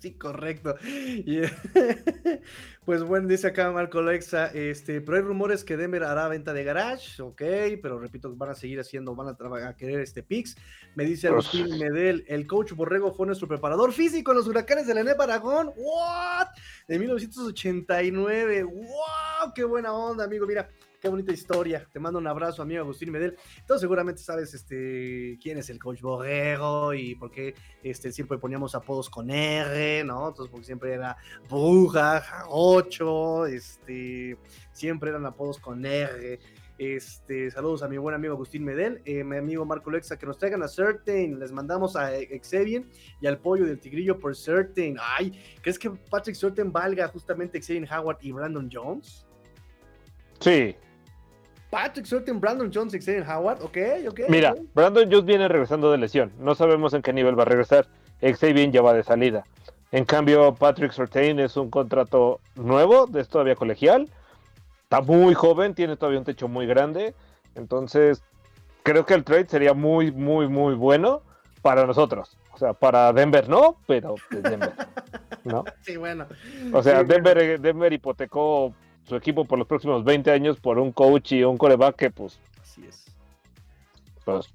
[0.00, 0.76] Sí, correcto.
[2.86, 6.64] pues bueno, dice acá Marco Lexa, este, pero hay rumores que Denver hará venta de
[6.64, 7.42] garage, ok,
[7.82, 10.56] pero repito, van a seguir haciendo, van a, a querer este Pix.
[10.94, 14.94] Me dice Agustín Medel, el coach Borrego fue nuestro preparador físico en los huracanes de
[14.94, 16.48] la NEP Aragón, what?
[16.88, 20.70] De 1989, wow, qué buena onda, amigo, mira.
[21.00, 21.88] Qué bonita historia.
[21.90, 23.34] Te mando un abrazo, amigo Agustín Medel.
[23.58, 28.74] Entonces seguramente sabes este, quién es el coach Borrego y por qué este, siempre poníamos
[28.74, 30.28] apodos con R, ¿no?
[30.28, 31.16] Entonces, porque siempre era
[31.48, 34.36] Bruja, Jarocho, este,
[34.72, 36.38] siempre eran apodos con R.
[36.76, 40.36] Este, saludos a mi buen amigo Agustín Medel, eh, mi amigo Marco Lexa, que nos
[40.36, 42.10] traigan a Certain, les mandamos a
[42.42, 42.84] Xavier
[43.22, 44.98] y al pollo del tigrillo por Certain.
[45.00, 45.32] Ay,
[45.62, 49.26] ¿crees que Patrick Certain valga justamente Xavier Howard y Brandon Jones?
[50.40, 50.74] Sí,
[51.70, 53.78] Patrick Surtain, Brandon Jones, Xavier Howard, ok,
[54.08, 54.20] ok.
[54.28, 57.86] Mira, Brandon Jones viene regresando de lesión, no sabemos en qué nivel va a regresar.
[58.20, 59.44] Xavier ya va de salida.
[59.92, 64.08] En cambio, Patrick Surtain es un contrato nuevo, es todavía colegial,
[64.82, 67.14] está muy joven, tiene todavía un techo muy grande,
[67.54, 68.22] entonces
[68.82, 71.22] creo que el trade sería muy, muy, muy bueno
[71.62, 72.36] para nosotros.
[72.52, 74.72] O sea, para Denver no, pero pues Denver,
[75.44, 75.64] ¿no?
[75.82, 76.26] Sí, bueno.
[76.72, 81.32] O sea, Denver, Denver hipotecó su equipo por los próximos 20 años por un coach
[81.32, 82.38] y un coreback que pues...
[82.62, 83.06] Así es.
[84.24, 84.52] Pues,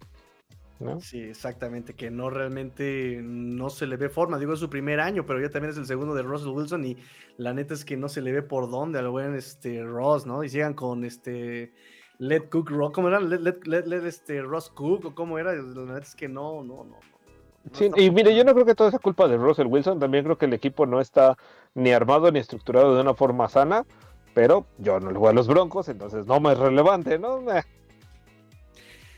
[0.99, 4.38] Sí, exactamente, que no realmente no se le ve forma.
[4.38, 6.97] Digo, es su primer año, pero ya también es el segundo de Russell Wilson y
[7.38, 10.43] la neta es que no se le ve por dónde al buen este, Ross, ¿no?
[10.43, 11.73] Y sigan con este
[12.17, 13.21] Let Cook Rock, ¿cómo era?
[13.21, 15.53] Let, este, Ross Cook o cómo era.
[15.53, 16.97] La neta es que no, no, no.
[17.71, 20.38] sí, y mire, yo no creo que todo sea culpa de Russell Wilson, también creo
[20.38, 21.38] que el equipo no está
[21.73, 23.86] ni armado ni estructurado de una forma sana
[24.36, 27.41] pero yo no le voy a los Broncos, entonces no me es relevante, ¿no?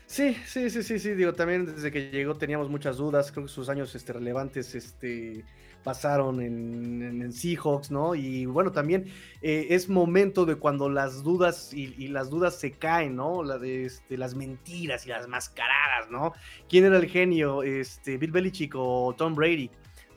[0.06, 3.52] Sí, sí, sí, sí, sí, digo, también desde que llegó teníamos muchas dudas, creo que
[3.52, 5.44] sus años este, relevantes este,
[5.82, 8.14] pasaron en, Seahawks, ¿no?
[8.14, 13.16] Y bueno, también eh, es momento de cuando las dudas y, las dudas se caen,
[13.16, 13.42] ¿no?
[13.58, 16.32] De este, las mentiras y las mascaradas, ¿no?
[16.68, 17.64] ¿Quién era el genio?
[17.64, 19.68] Este, Bill Belichick o Tom Brady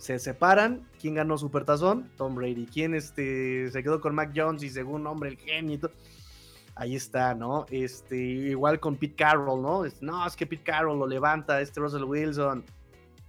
[0.02, 0.88] se separan.
[1.00, 2.10] ¿Quién ganó Supertazón?
[2.18, 2.66] Tom Brady.
[2.66, 5.80] ¿Quién este, se quedó con Mac Jones y según nombre el genio?
[6.74, 7.68] Ahí está, ¿no?
[7.70, 9.84] Este, igual con Pete Carroll, ¿no?
[10.02, 12.64] no, es que Pete Carroll lo levanta, este Russell Wilson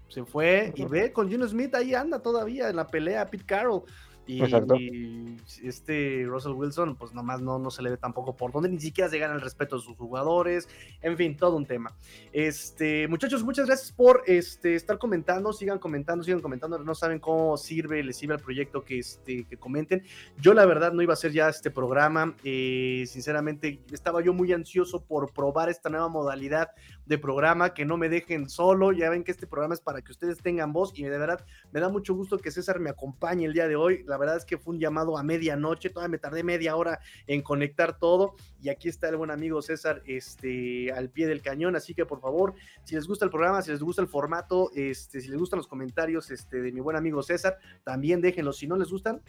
[0.09, 3.83] se fue y ve con Juno Smith ahí anda todavía en la pelea Pete Carroll.
[4.27, 8.81] Y, este Russell Wilson, pues nomás no, no se le ve tampoco por donde, ni
[8.81, 10.69] siquiera se gana el respeto de sus jugadores,
[11.01, 11.93] en fin, todo un tema.
[12.33, 17.57] Este, muchachos, muchas gracias por este, estar comentando, sigan comentando, sigan comentando, no saben cómo
[17.57, 20.05] sirve, les sirve al proyecto que, este, que comenten.
[20.41, 24.53] Yo la verdad no iba a hacer ya este programa, eh, sinceramente estaba yo muy
[24.53, 26.71] ansioso por probar esta nueva modalidad
[27.07, 30.13] de programa, que no me dejen solo, ya ven que este programa es para que
[30.13, 33.53] ustedes tengan voz y de verdad me da mucho gusto que César me acompañe el
[33.53, 34.05] día de hoy.
[34.07, 37.43] La verdad es que fue un llamado a medianoche, todavía me tardé media hora en
[37.43, 38.35] conectar todo.
[38.61, 42.21] Y aquí está el buen amigo César este, al pie del cañón, así que por
[42.21, 45.59] favor, si les gusta el programa, si les gusta el formato, este, si les gustan
[45.59, 49.21] los comentarios este, de mi buen amigo César, también déjenlos, si no les gustan,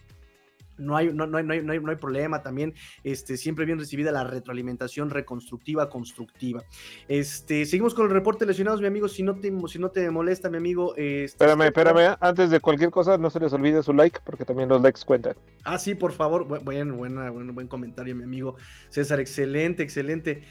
[0.84, 2.74] no hay, no, no, hay, no, hay, no, hay, problema también.
[3.04, 6.64] Este, siempre bien recibida la retroalimentación reconstructiva, constructiva.
[7.08, 9.08] Este, seguimos con el reporte de lesionados, mi amigo.
[9.08, 10.96] Si no te, si no te molesta, mi amigo.
[10.96, 12.18] Este, espérame, espérame.
[12.20, 15.36] Antes de cualquier cosa, no se les olvide su like, porque también los likes cuentan.
[15.64, 16.46] Ah, sí, por favor.
[16.46, 18.56] Buen, buena, buen, buen comentario, mi amigo
[18.90, 19.20] César.
[19.20, 20.44] Excelente, excelente.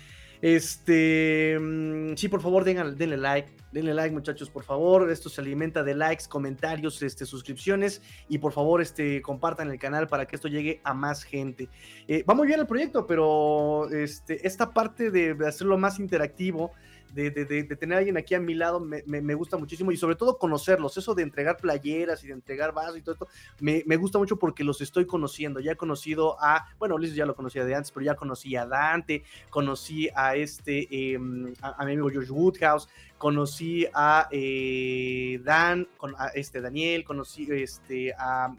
[0.42, 5.08] Este, mm, sí, por favor, denle, denle like, denle like, muchachos, por favor.
[5.08, 10.08] Esto se alimenta de likes, comentarios, este, suscripciones y por favor, este, compartan el canal
[10.08, 11.68] para que esto llegue a más gente.
[12.08, 16.72] Eh, va muy bien el proyecto, pero este, esta parte de hacerlo más interactivo
[17.12, 17.30] de,
[17.76, 21.14] tener a alguien aquí a mi lado me, gusta muchísimo y sobre todo conocerlos, eso
[21.14, 23.28] de entregar playeras y de entregar vasos y todo esto,
[23.60, 27.34] me, gusta mucho porque los estoy conociendo, ya he conocido a, bueno, Ulises ya lo
[27.34, 32.08] conocía de antes, pero ya conocí a Dante, conocí a este, em, a, mi amigo
[32.10, 38.52] George Woodhouse, conocí a eh, Dan, con, a este Daniel, conocí este, a,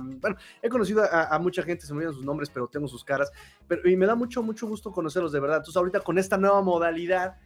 [0.00, 3.30] bueno, he conocido a, mucha gente, se me olvidan sus nombres, pero tengo sus caras,
[3.68, 5.58] pero y me da mucho, mucho gusto conocerlos de verdad.
[5.58, 7.36] Entonces ahorita con esta nueva modalidad,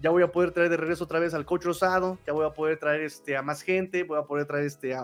[0.00, 2.50] ya voy a poder traer de regreso otra vez al coach Rosado, ya voy a
[2.50, 4.96] poder traer este, a más gente, voy a poder traer este,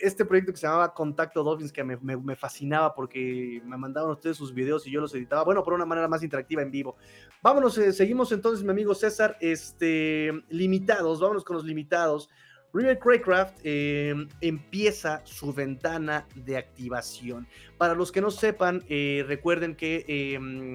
[0.00, 4.36] este proyecto que se llamaba Contacto Dolphins, que me, me, fascinaba porque me mandaban ustedes
[4.36, 6.96] sus videos y yo los editaba, bueno, por una manera más interactiva en vivo.
[7.42, 12.28] Vámonos, eh, seguimos entonces, mi amigo César, este, limitados, vámonos con los limitados.
[12.72, 17.46] River Craycraft eh, empieza su ventana de activación.
[17.78, 20.72] Para los que no sepan, eh, recuerden que em,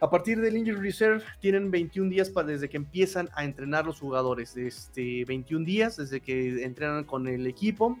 [0.00, 4.00] a partir del Injury Reserve tienen 21 días para, desde que empiezan a entrenar los
[4.00, 4.56] jugadores.
[4.56, 7.98] Este, 21 días desde que entrenan con el equipo.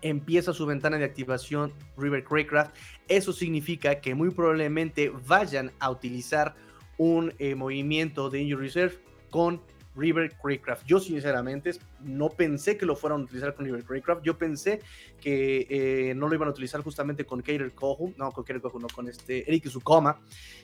[0.00, 2.74] Empieza su ventana de activación River Craycraft.
[3.08, 6.54] Eso significa que muy probablemente vayan a utilizar
[6.96, 8.98] un eh, movimiento de Injury Reserve
[9.30, 9.60] con
[9.96, 10.86] River Craycraft.
[10.86, 14.22] Yo sinceramente no pensé que lo fueran a utilizar con River Craycraft.
[14.22, 14.80] Yo pensé
[15.20, 18.80] que eh, no lo iban a utilizar justamente con Kater Kohu, no con Kater Kohu,
[18.80, 20.20] no con este Eric Izukoma.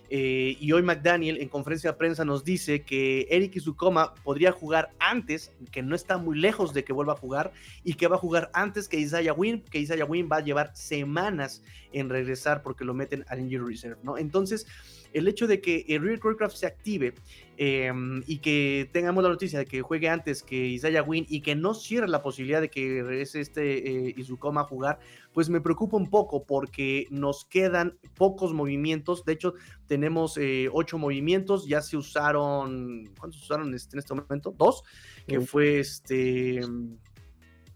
[0.08, 4.90] Eh, y hoy McDaniel en conferencia de prensa nos dice que Eric Izukoma podría jugar
[4.98, 7.52] antes, que no está muy lejos de que vuelva a jugar
[7.84, 10.74] y que va a jugar antes que Isaiah Wynn, que Isaiah Wynn va a llevar
[10.74, 11.62] semanas
[11.92, 14.18] en regresar porque lo meten al injury reserve, ¿no?
[14.18, 14.66] Entonces,
[15.12, 17.14] el hecho de que el Real Craft se active
[17.56, 21.54] em, y que tengamos la noticia de que juegue antes que Isaiah Wynn y que
[21.54, 24.98] no cierre la posibilidad de que regrese este eh, Izukoma a jugar,
[25.32, 29.24] pues me preocupa un poco porque nos quedan pocos movimientos.
[29.24, 29.54] De hecho,
[29.86, 34.54] tenemos eh, ocho movimientos, ya se usaron, ¿cuántos usaron este, en este momento?
[34.56, 34.84] Dos,
[35.26, 36.60] que fue este...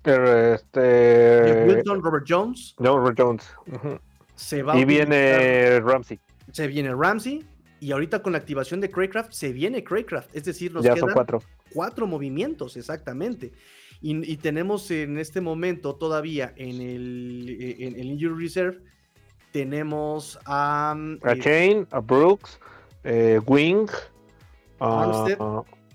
[0.03, 1.65] Pero este...
[1.67, 2.75] Wilton, Robert Jones.
[2.79, 3.49] Robert Jones.
[4.35, 6.21] Se va y viene Ramsey
[6.55, 7.45] se viene Ramsey
[7.81, 11.13] y ahorita con la activación de Craycraft se viene Craycraft, es decir, nos ya quedan
[11.13, 11.43] cuatro.
[11.73, 13.53] cuatro movimientos exactamente.
[14.01, 18.79] Y, tenemos en este momento todavía en el, en el Injury Reserve,
[19.51, 20.95] tenemos a...
[21.23, 22.61] a eh, Chain, a Brooks,
[23.03, 23.89] eh, Wing,
[24.79, 25.39] Armstead.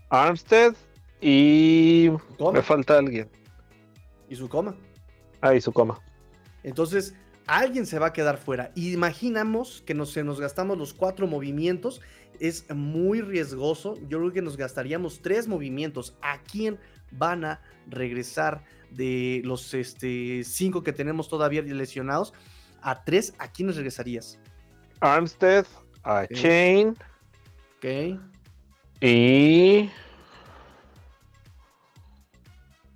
[0.10, 0.76] Armstead
[1.22, 2.10] y...
[2.52, 3.30] Me falta alguien.
[4.28, 4.76] Y su coma.
[5.40, 6.02] Ah, y su coma.
[6.64, 7.16] Entonces,
[7.50, 8.72] alguien se va a quedar fuera.
[8.76, 12.02] Imaginamos que nos, se nos gastamos los cuatro movimientos.
[12.40, 13.96] Es muy riesgoso.
[14.08, 16.16] Yo creo que nos gastaríamos tres movimientos.
[16.22, 16.80] ¿A quién
[17.12, 22.34] van a regresar de los este, cinco que tenemos todavía lesionados?
[22.82, 24.40] A tres, ¿a quiénes regresarías?
[25.00, 25.66] Armstead,
[26.04, 26.96] a Chain.
[27.78, 28.20] Ok.
[29.02, 29.90] Y.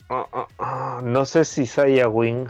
[0.09, 2.47] Ah, ah, ah, no sé si Saya Wing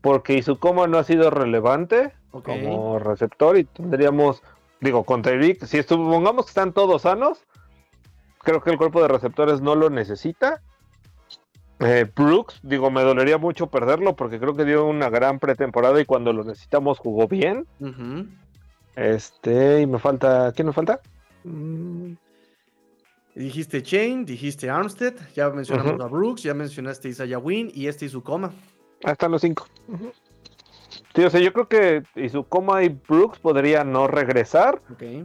[0.00, 4.42] porque Izukoma no ha sido relevante como receptor y tendríamos,
[4.80, 7.44] digo, con Tyreek, si supongamos que están todos sanos,
[8.42, 10.62] creo que el cuerpo de receptores no lo necesita.
[11.80, 16.04] Eh, Brooks, digo, me dolería mucho perderlo porque creo que dio una gran pretemporada y
[16.04, 17.66] cuando lo necesitamos jugó bien.
[18.96, 21.00] Este, y me falta, ¿quién me falta?
[21.44, 22.14] Mm.
[23.34, 28.52] Dijiste Chain, dijiste Armstead, ya mencionamos a Brooks, ya mencionaste Isaiah Wynn y este Izukoma.
[29.04, 29.66] Ahí están los cinco.
[31.14, 34.80] Sí, o sea, yo creo que Izukoma y Brooks podrían no regresar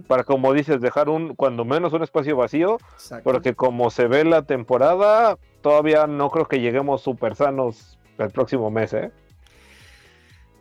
[0.08, 2.78] para, como dices, dejar un, cuando menos un espacio vacío,
[3.24, 8.72] porque como se ve la temporada, todavía no creo que lleguemos súper sanos el próximo
[8.72, 9.12] mes, ¿eh?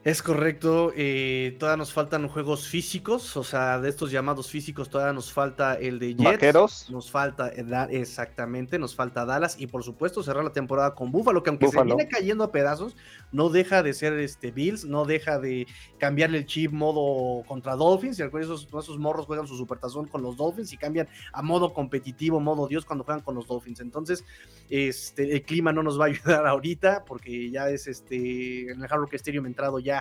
[0.04, 5.12] Es correcto, eh, todavía nos faltan juegos físicos, o sea, de estos llamados físicos todavía
[5.12, 6.90] nos falta el de Jets, Vaqueros.
[6.90, 7.50] nos falta
[7.88, 11.84] exactamente, nos falta Dallas y por supuesto cerrar la temporada con Buffalo, que aunque se
[11.84, 12.96] viene cayendo a pedazos,
[13.30, 18.18] no deja de ser este Bills, no deja de cambiarle el chip modo contra Dolphins,
[18.18, 22.40] y esos, esos morros juegan su supertazón con los Dolphins y cambian a modo competitivo,
[22.40, 23.78] modo Dios cuando juegan con los Dolphins.
[23.78, 24.24] Entonces,
[24.68, 28.84] este, el clima no nos va a ayudar ahorita porque ya es este en el
[28.90, 29.91] Hard Rock Stadium entrado ya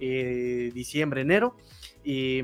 [0.00, 1.56] eh, diciembre, enero.
[2.06, 2.42] Y,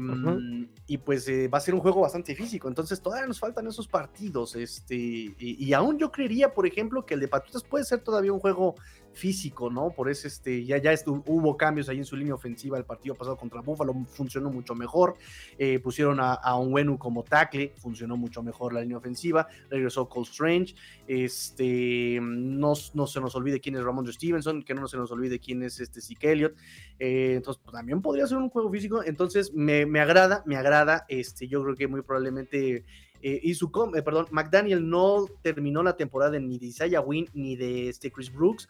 [0.87, 2.67] y pues eh, va a ser un juego bastante físico.
[2.67, 4.57] Entonces todavía nos faltan esos partidos.
[4.57, 8.41] Este, y, aún yo creería, por ejemplo, que el de Patriotas puede ser todavía un
[8.41, 8.75] juego
[9.13, 9.91] físico, ¿no?
[9.91, 13.37] Por eso este, ya, ya hubo cambios ahí en su línea ofensiva el partido pasado
[13.37, 15.17] contra Buffalo, funcionó mucho mejor.
[15.59, 19.47] Eh, pusieron a, a Onwenu como tackle, funcionó mucho mejor la línea ofensiva.
[19.69, 20.75] Regresó Cole Strange.
[21.07, 25.39] Este, no, no se nos olvide quién es Ramon Stevenson, que no se nos olvide
[25.39, 26.55] quién es este Zeke Elliott.
[26.99, 29.03] Eh, entonces, pues, también podría ser un juego físico.
[29.05, 31.05] Entonces, me, me agrada, me agrada.
[31.09, 32.85] Este, yo creo que muy probablemente
[33.23, 37.89] eh, y su, perdón, McDaniel no terminó la temporada ni de Isaiah Wynn ni de
[37.89, 38.69] este Chris Brooks.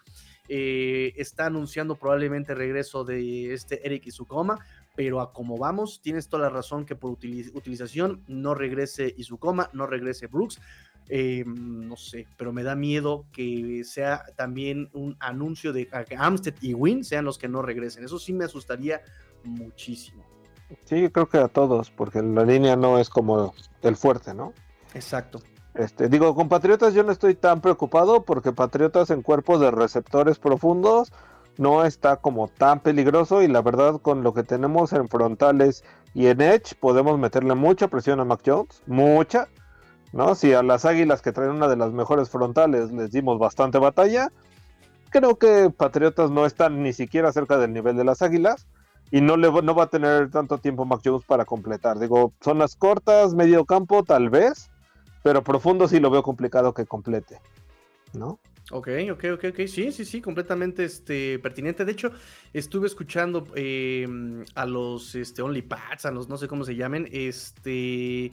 [0.53, 4.59] Eh, está anunciando probablemente regreso de este Eric Izukoma,
[4.97, 9.87] pero a como vamos, tienes toda la razón que por utilización no regrese Izukoma, no
[9.87, 10.61] regrese Brooks.
[11.47, 16.75] no sé, pero me da miedo que sea también un anuncio de que Amstead y
[16.75, 18.03] Wynn sean los que no regresen.
[18.03, 19.03] Eso sí me asustaría
[19.45, 20.25] muchísimo.
[20.85, 24.53] Sí, creo que a todos, porque la línea no es como el fuerte, ¿no?
[24.95, 25.41] Exacto.
[25.75, 30.39] Este, digo, con Patriotas yo no estoy tan preocupado porque Patriotas en cuerpo de receptores
[30.39, 31.13] profundos
[31.59, 36.27] no está como tan peligroso y la verdad con lo que tenemos en frontales y
[36.27, 39.47] en edge podemos meterle mucha presión a Mac Jones, mucha,
[40.13, 40.35] ¿no?
[40.35, 44.33] Si a las Águilas que traen una de las mejores frontales les dimos bastante batalla,
[45.11, 48.67] creo que Patriotas no están ni siquiera cerca del nivel de las Águilas
[49.11, 51.99] y no, le, no va a tener tanto tiempo Mac Jones para completar.
[51.99, 54.71] Digo, zonas cortas, medio campo, tal vez,
[55.23, 57.41] pero profundo sí lo veo complicado que complete,
[58.13, 58.39] ¿no?
[58.73, 59.67] Ok, ok, ok, ok.
[59.67, 61.85] Sí, sí, sí, completamente este, pertinente.
[61.85, 62.13] De hecho,
[62.53, 68.33] estuve escuchando em, a los este, OnlyPads, a los no sé cómo se llamen, este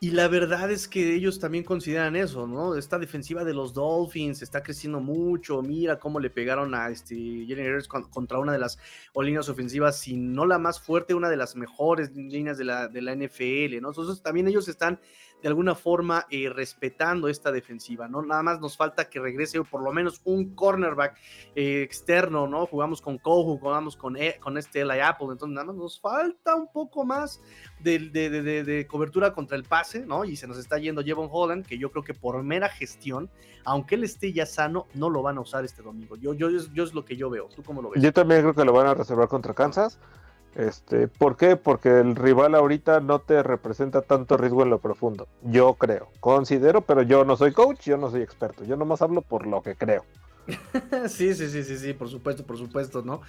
[0.00, 2.76] y la verdad es que ellos también consideran eso, ¿no?
[2.76, 5.60] Esta defensiva de los Dolphins está creciendo mucho.
[5.60, 7.16] Mira cómo le pegaron a este
[7.48, 8.78] Jalen contra una de las
[9.20, 13.02] líneas ofensivas, si no la más fuerte, una de las mejores líneas de la, de
[13.02, 13.88] la NFL, ¿no?
[13.88, 15.00] Entonces también ellos están
[15.42, 18.22] de alguna forma eh, respetando esta defensiva, ¿no?
[18.22, 21.18] Nada más nos falta que regrese por lo menos un cornerback
[21.54, 22.66] eh, externo, ¿no?
[22.66, 26.54] Jugamos con Kohu, jugamos con, e, con este Eli Apple, entonces nada más nos falta
[26.54, 27.40] un poco más
[27.80, 30.24] de, de, cobertura contra el pase, ¿no?
[30.24, 33.30] Y se nos está yendo Jevon Holland, que yo creo que por mera gestión,
[33.64, 36.16] aunque él esté ya sano, no lo van a usar este domingo.
[36.16, 37.48] Yo, yo, yo es lo que yo veo.
[37.54, 38.02] ¿Tú cómo lo ves?
[38.02, 39.98] Yo también creo que lo van a reservar contra Kansas.
[40.54, 41.56] Este, ¿Por qué?
[41.56, 45.28] Porque el rival ahorita no te representa tanto riesgo en lo profundo.
[45.42, 48.64] Yo creo, considero, pero yo no soy coach, yo no soy experto.
[48.64, 50.04] Yo nomás hablo por lo que creo.
[51.08, 53.20] sí, sí, sí, sí, sí, por supuesto, por supuesto, ¿no?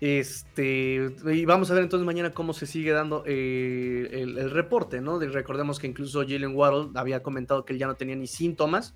[0.00, 5.18] Este, y vamos a ver entonces mañana cómo se sigue dando eh, el, reporte, ¿no?
[5.18, 8.94] recordemos que incluso Jalen Waddle había comentado que él ya no tenía ni síntomas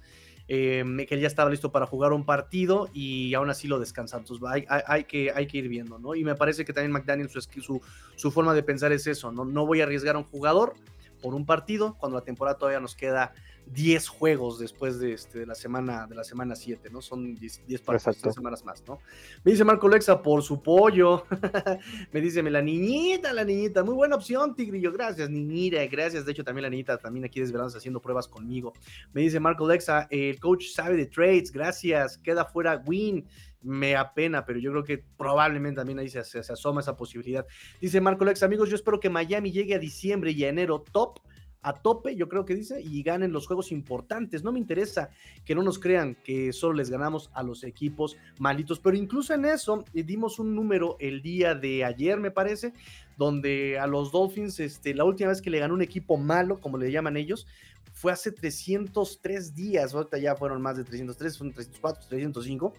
[0.52, 4.24] eh, que él ya estaba listo para jugar un partido y aún así lo descansaron.
[4.24, 6.16] Entonces hay, que, hay que ir viendo, ¿no?
[6.16, 7.80] Y me parece que también McDaniel, su, su,
[8.16, 9.44] su forma de pensar es eso, ¿no?
[9.44, 10.74] No voy a arriesgar a un jugador
[11.20, 13.32] por un partido cuando la temporada todavía nos queda
[13.72, 17.00] 10 juegos después de, este, de la semana de la semana 7, ¿no?
[17.00, 18.98] Son 10, 10 partidos, semanas más, ¿no?
[19.44, 21.24] Me dice Marco Lexa por su pollo.
[22.12, 26.24] me dice, la niñita, la niñita, muy buena opción, Tigrillo, gracias, niñita, gracias.
[26.24, 28.72] De hecho, también la niñita, también aquí desvelados haciendo pruebas conmigo.
[29.12, 33.26] Me dice Marco Lexa, el coach sabe de trades, gracias, queda fuera Win
[33.62, 37.46] me apena, pero yo creo que probablemente también ahí se, asoma esa posibilidad.
[37.80, 41.20] Dice Marco Lex, amigos, yo espero que Miami llegue a diciembre y enero top
[41.62, 44.42] a tope, yo creo que dice, y ganen los juegos importantes.
[44.42, 45.10] No me interesa
[45.44, 49.44] que no nos crean que solo les ganamos a los equipos malitos, pero incluso en
[49.44, 52.72] eso eh, dimos un número el día de ayer, me parece,
[53.18, 56.78] donde a los Dolphins, este, la última vez que le ganó un equipo malo, como
[56.78, 57.46] le llaman ellos,
[57.92, 62.72] fue hace 303 días, ahorita ya fueron más de 303, son 304, 305,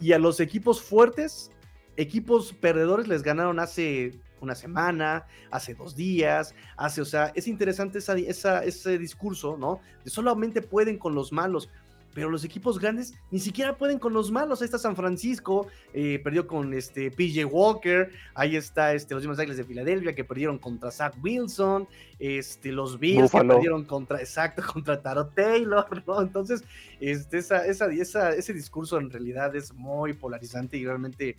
[0.00, 1.50] y a los equipos fuertes,
[1.96, 7.98] equipos perdedores les ganaron hace una semana, hace dos días, hace, o sea, es interesante
[7.98, 9.80] esa, ese discurso, ¿no?
[10.04, 11.70] De solamente pueden con los malos,
[12.16, 14.62] pero los equipos grandes ni siquiera pueden con los malos.
[14.62, 19.38] Ahí está San Francisco, eh, perdió con este PJ Walker, ahí está este, los mismos
[19.38, 21.86] Águilas de Filadelfia que perdieron contra Zach Wilson,
[22.18, 26.22] este, los Bills que perdieron contra, exacto, contra Taro Taylor, ¿no?
[26.22, 26.64] Entonces,
[27.00, 31.36] este, esa, esa, esa, ese discurso en realidad es muy polarizante y realmente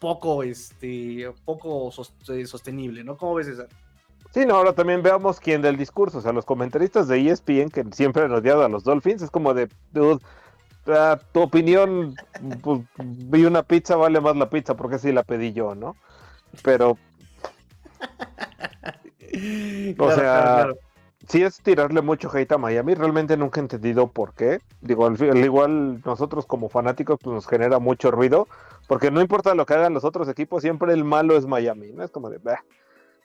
[0.00, 1.90] poco, este, poco
[2.28, 3.18] eh, sostenible, ¿no?
[3.18, 3.68] ¿Cómo ves esa?
[4.34, 7.84] Sí, no, ahora también veamos quién del discurso, o sea, los comentaristas de ESPN que
[7.92, 10.18] siempre han odiado a los Dolphins, es como de, dude,
[10.88, 12.16] ah, tu opinión,
[12.60, 15.94] pues, vi una pizza, vale más la pizza porque así la pedí yo, ¿no?
[16.64, 16.98] Pero,
[19.98, 20.66] o sea,
[21.28, 22.94] sí es tirarle mucho hate a Miami.
[22.94, 24.58] Realmente nunca he entendido por qué.
[24.80, 28.48] Digo, al, igual nosotros como fanáticos pues nos genera mucho ruido,
[28.88, 32.02] porque no importa lo que hagan los otros equipos, siempre el malo es Miami, ¿no?
[32.02, 32.40] Es como de,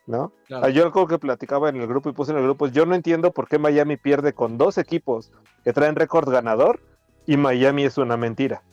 [0.09, 0.33] ¿no?
[0.47, 0.69] Claro.
[0.69, 3.31] Yo creo que platicaba en el grupo y puse en el grupo, yo no entiendo
[3.31, 5.31] por qué Miami pierde con dos equipos
[5.63, 6.81] que traen récord ganador
[7.27, 8.63] y Miami es una mentira.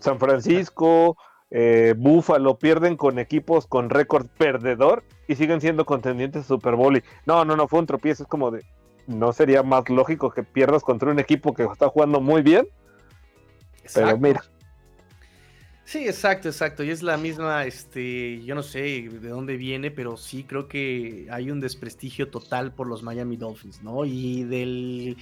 [0.00, 1.16] San Francisco,
[1.50, 6.96] eh, Buffalo pierden con equipos con récord perdedor y siguen siendo contendientes de Super Bowl.
[6.96, 8.24] Y, no, no, no, fue un tropiezo.
[8.24, 8.64] Es como de,
[9.06, 12.66] ¿no sería más lógico que pierdas contra un equipo que está jugando muy bien?
[13.94, 14.42] Pero mira.
[15.84, 16.82] Sí, exacto, exacto.
[16.82, 21.26] Y es la misma, este, yo no sé de dónde viene, pero sí creo que
[21.30, 24.04] hay un desprestigio total por los Miami Dolphins, ¿no?
[24.04, 25.16] Y del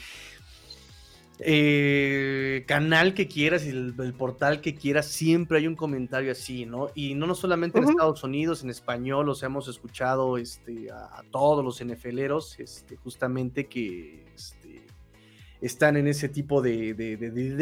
[1.45, 6.91] eh, canal que quieras y el, portal que quieras, siempre hay un comentario así, ¿no?
[6.95, 11.65] Y no, no solamente en Estados Unidos, en español, los hemos escuchado este, a, todos
[11.65, 14.62] los NFLeros, este, justamente que este,
[15.63, 16.93] están en ese tipo de,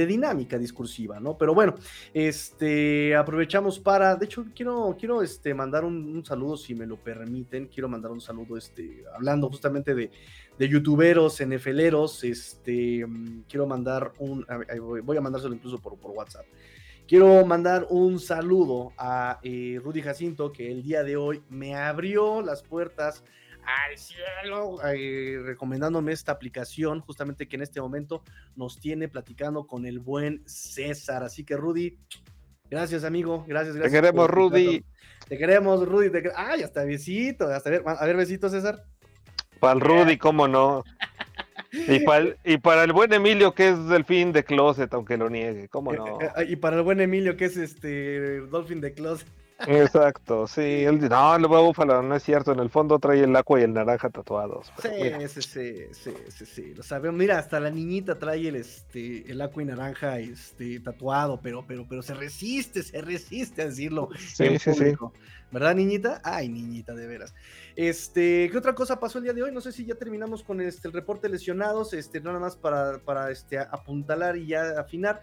[0.09, 1.37] dinámica discursiva, ¿no?
[1.37, 1.75] Pero bueno,
[2.15, 7.67] este, aprovechamos para, de hecho, quiero, quiero este, mandar un, saludo, si me lo permiten,
[7.67, 10.11] quiero mandar un saludo, este, hablando justamente de,
[10.59, 14.47] de youtuberos, NFLeros, este, mm, quiero mandar un,
[15.05, 16.47] voy a mandárselo incluso por, por WhatsApp.
[17.07, 22.41] Quiero mandar un saludo a eh, Rudy Jacinto, que el día de hoy me abrió
[22.41, 23.25] las puertas
[23.65, 28.23] al cielo, eh, recomendándome esta aplicación, justamente que en este momento
[28.57, 31.23] nos tiene platicando con el buen César.
[31.23, 31.99] Así que, Rudy,
[32.71, 33.45] gracias, amigo.
[33.47, 33.93] Gracias, gracias.
[33.93, 34.85] Te queremos, Rudy.
[35.29, 36.11] Te queremos, Rudy.
[36.35, 37.47] Ay, hasta besito.
[37.47, 38.85] Hasta ver, a ver, besito, César.
[39.61, 40.85] Para el Rudy, cómo no.
[41.73, 45.31] Y para, el, y para el buen Emilio, que es Delfín de Closet, aunque lo
[45.31, 46.19] niegue, cómo no.
[46.49, 49.29] Y para el buen Emilio, que es este Dolphin de Closet.
[49.67, 50.85] Exacto, sí.
[50.85, 52.53] Él, no, el búfalo no es cierto.
[52.53, 54.73] En el fondo trae el agua y el naranja tatuados.
[54.81, 54.89] Sí,
[55.29, 57.19] sí, sí, sí, sí, sí, lo sabemos.
[57.19, 62.03] Mira, hasta la niñita trae el, este, el y naranja este, tatuado, pero, pero, pero
[62.03, 64.09] se resiste, se resiste a decirlo.
[64.17, 64.95] Sí, sí, sí.
[65.51, 66.21] ¿Verdad, niñita?
[66.23, 67.35] Ay, niñita, de veras.
[67.75, 69.53] Este, ¿qué otra cosa pasó el día de hoy?
[69.53, 72.99] No sé si ya terminamos con este, el reporte de lesionados, este, nada más para,
[72.99, 75.23] para este, apuntalar y ya afinar.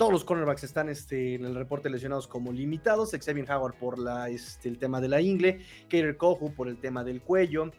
[0.00, 3.10] Todos los cornerbacks están este, en el reporte lesionados como limitados.
[3.10, 5.60] Xavier Howard por la, este, el tema de la ingle.
[5.90, 7.70] Kater Kohu por el tema del cuello.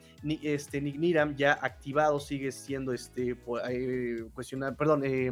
[0.43, 3.35] Este, Nick Niram ya activado, sigue siendo este,
[3.71, 5.31] eh, cuestionado, perdón, eh,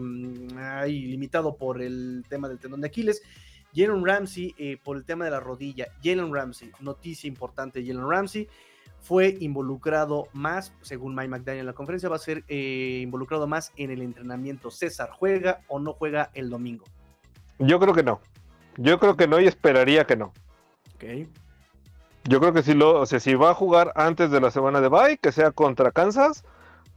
[0.89, 3.21] limitado por el tema del tendón de Aquiles.
[3.75, 5.89] Jalen Ramsey eh, por el tema de la rodilla.
[6.03, 8.47] Jalen Ramsey, noticia importante, Jalen Ramsey
[9.01, 13.71] fue involucrado más, según Mike McDaniel en la conferencia, va a ser eh, involucrado más
[13.75, 14.71] en el entrenamiento.
[14.71, 16.85] César, ¿juega o no juega el domingo?
[17.59, 18.19] Yo creo que no.
[18.77, 20.33] Yo creo que no y esperaría que no.
[20.95, 21.27] Ok.
[22.25, 24.81] Yo creo que si lo, o sea, si va a jugar antes de la semana
[24.81, 26.43] de bye, que sea contra Kansas,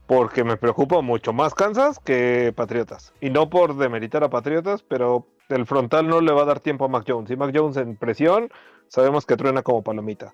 [0.05, 3.13] porque me preocupa mucho más Kansas que Patriotas.
[3.21, 6.85] Y no por demeritar a Patriotas, pero el frontal no le va a dar tiempo
[6.85, 7.31] a Mac Jones.
[7.31, 8.49] Y Mac Jones en presión,
[8.87, 10.33] sabemos que truena como palomita.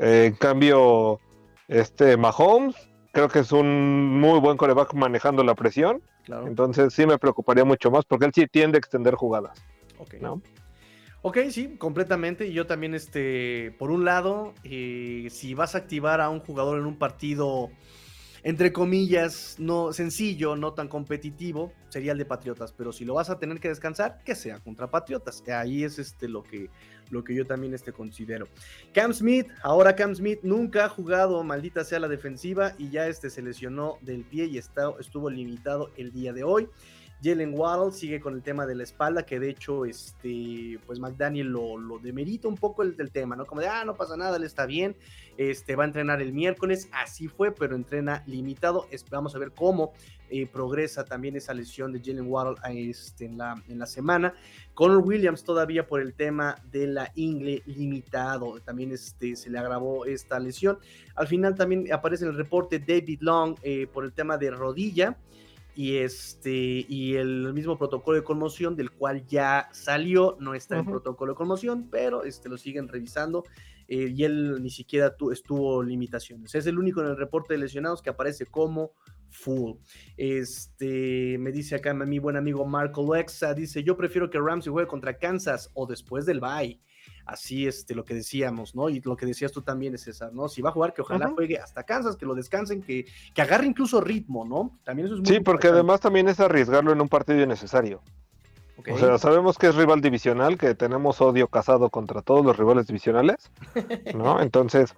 [0.00, 1.20] Eh, en cambio,
[1.68, 2.74] este Mahomes
[3.12, 6.02] creo que es un muy buen coreback manejando la presión.
[6.46, 9.60] Entonces sí me preocuparía mucho más porque él sí tiende a extender jugadas.
[9.98, 10.14] Ok.
[11.22, 12.46] Ok, sí, completamente.
[12.46, 16.78] Y yo también, este, por un lado, eh, si vas a activar a un jugador
[16.78, 17.70] en un partido
[18.42, 23.30] entre comillas, no sencillo, no tan competitivo, sería el de Patriotas, pero si lo vas
[23.30, 25.42] a tener que descansar, que sea contra Patriotas.
[25.48, 26.70] Ahí es este lo que,
[27.10, 28.48] lo que yo también este considero.
[28.94, 33.30] Cam Smith, ahora Cam Smith nunca ha jugado, maldita sea la defensiva, y ya este
[33.30, 36.68] se lesionó del pie y está, estuvo limitado el día de hoy.
[37.22, 41.48] Jalen Waddle sigue con el tema de la espalda, que de hecho, este, pues McDaniel
[41.48, 43.44] lo, lo demerita un poco el, del tema, ¿no?
[43.44, 44.96] Como de, ah, no pasa nada, él está bien,
[45.36, 48.86] este, va a entrenar el miércoles, así fue, pero entrena limitado.
[49.10, 49.92] Vamos a ver cómo
[50.30, 52.56] eh, progresa también esa lesión de Jalen Waddle
[52.88, 54.34] este, en, la, en la semana.
[54.72, 60.06] Connor Williams todavía por el tema de la ingle limitado, también este, se le agravó
[60.06, 60.78] esta lesión.
[61.16, 65.18] Al final también aparece en el reporte David Long eh, por el tema de rodilla
[65.74, 70.86] y este y el mismo protocolo de conmoción del cual ya salió, no está en
[70.86, 73.44] protocolo de conmoción, pero este lo siguen revisando
[73.88, 76.54] eh, y él ni siquiera estuvo limitaciones.
[76.54, 78.92] Es el único en el reporte de lesionados que aparece como
[79.30, 79.78] full.
[80.16, 84.88] Este me dice acá mi buen amigo Marco Lexa dice, "Yo prefiero que Ramsey juegue
[84.88, 86.80] contra Kansas o después del bye."
[87.30, 88.88] Así este, lo que decíamos, ¿no?
[88.88, 90.48] Y lo que decías tú también, César, ¿no?
[90.48, 93.66] Si va a jugar, que ojalá juegue hasta Kansas, que lo descansen, que, que agarre
[93.66, 94.78] incluso ritmo, ¿no?
[94.84, 98.02] También eso es muy Sí, porque además también es arriesgarlo en un partido innecesario.
[98.90, 102.86] O sea, sabemos que es rival divisional, que tenemos odio casado contra todos los rivales
[102.86, 103.50] divisionales,
[104.14, 104.40] ¿no?
[104.40, 104.94] Entonces,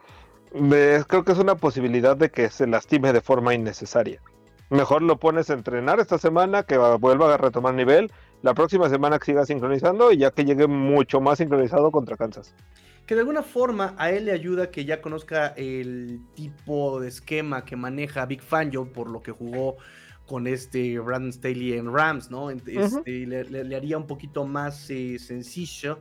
[0.53, 4.23] creo que es una posibilidad de que se lastime de forma innecesaria.
[4.73, 8.11] Mejor lo pones a entrenar esta semana, que vuelva a retomar nivel,
[8.41, 12.55] la próxima semana que siga sincronizando y ya que llegue mucho más sincronizado contra Kansas.
[13.05, 17.67] Que de alguna forma a él le ayuda que ya conozca el tipo de esquema
[17.67, 19.77] que maneja Big Fangio por lo que jugó
[20.27, 22.49] con este Brandon Staley en Rams, ¿no?
[22.49, 26.01] Este, le, haría un poquito más eh, sencillo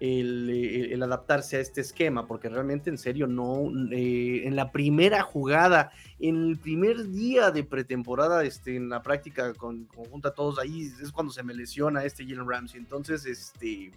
[0.00, 5.22] eh, el, adaptarse a este esquema, porque realmente en serio no, eh, en la primera
[5.22, 5.90] jugada,
[6.20, 11.12] en el primer día de pretemporada, este, en la práctica con, conjunta todos ahí, es
[11.12, 13.90] cuando se me lesiona este Jalen Ramsey, entonces, este...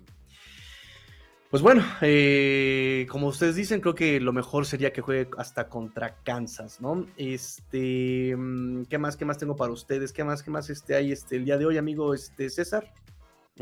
[1.51, 6.15] Pues bueno, eh, como ustedes dicen, creo que lo mejor sería que juegue hasta contra
[6.23, 7.05] Kansas, ¿no?
[7.17, 10.13] Este, mm, ¿qué más, qué más tengo para ustedes?
[10.13, 12.93] ¿Qué más, qué más este, hay este, el día de hoy, amigo este, César?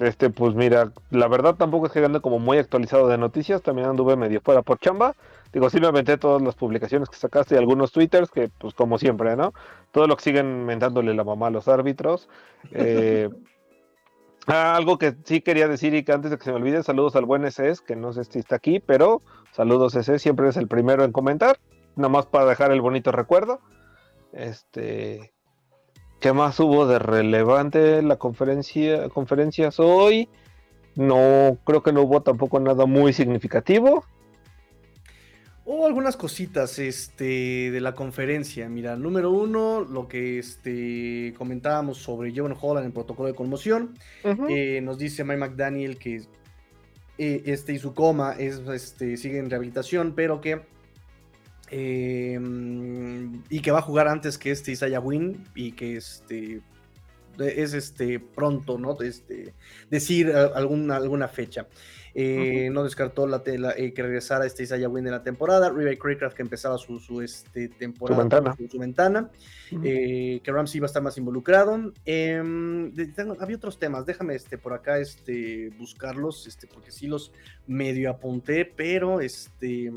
[0.01, 3.89] Este, pues mira, la verdad tampoco es que ande como muy actualizado de noticias, también
[3.89, 5.15] anduve medio fuera por chamba.
[5.51, 8.97] Digo, sí me aventé todas las publicaciones que sacaste y algunos twitters que, pues como
[8.97, 9.53] siempre, ¿no?
[9.91, 12.29] Todo lo que siguen mentándole la mamá a los árbitros.
[12.71, 13.29] Eh,
[14.47, 17.15] ah, algo que sí quería decir y que antes de que se me olvide, saludos
[17.17, 19.21] al buen SS, que no sé si está aquí, pero
[19.51, 21.59] saludos SS, siempre es el primero en comentar,
[21.95, 23.59] nada más para dejar el bonito recuerdo.
[24.31, 25.33] Este,
[26.19, 30.27] ¿Qué más hubo de relevante en la conferencia, conferencias hoy?
[30.95, 34.03] No, creo que no hubo tampoco nada muy significativo.
[35.63, 38.67] Hubo algunas cositas este, de la conferencia.
[38.67, 43.93] Mira, número uno, lo que este, comentábamos sobre John Holland en protocolo de conmoción.
[44.49, 46.23] Eh, nos dice Mike McDaniel que
[47.17, 50.61] eh, este y su coma es, este, sigue en rehabilitación, pero que
[51.71, 56.61] Em, y que va a jugar antes que este Isaiah Wynn y que este
[57.37, 58.99] es este pronto, ¿no?
[59.01, 59.53] Este,
[59.89, 61.67] decir alguna, alguna fecha.
[62.15, 65.69] Eh, no descartó la, eh, que regresara este Isaiah Wynn de la temporada.
[65.69, 68.55] Ray Craycraft que empezaba su, su este, temporada.
[68.69, 69.29] Su ventana.
[69.83, 71.93] Eh, que Ramsey iba a estar más involucrado.
[72.03, 72.91] Em,
[73.39, 74.05] había otros temas.
[74.05, 77.31] Déjame este, por acá este, buscarlos, este, porque sí los
[77.67, 79.91] medio apunté, pero este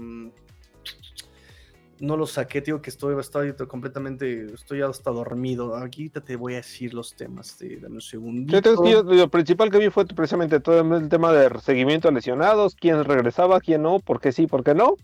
[2.02, 5.76] no lo saqué, digo que estoy, estoy completamente, estoy hasta dormido.
[5.76, 8.60] Aquí te voy a decir los temas, de, dame un segundo.
[9.04, 13.60] lo principal que vi fue precisamente todo el tema de seguimiento a lesionados, quién regresaba,
[13.60, 14.96] quién no, por qué sí, por qué no.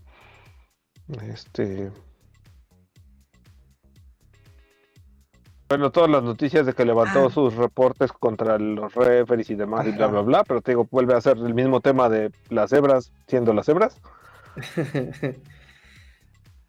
[1.23, 1.89] Este.
[5.69, 7.29] Bueno, todas las noticias de que levantó ah.
[7.29, 11.13] sus reportes contra los referees y demás y bla, bla, bla, pero te digo, vuelve
[11.13, 14.01] a ser el mismo tema de las hebras siendo las hebras.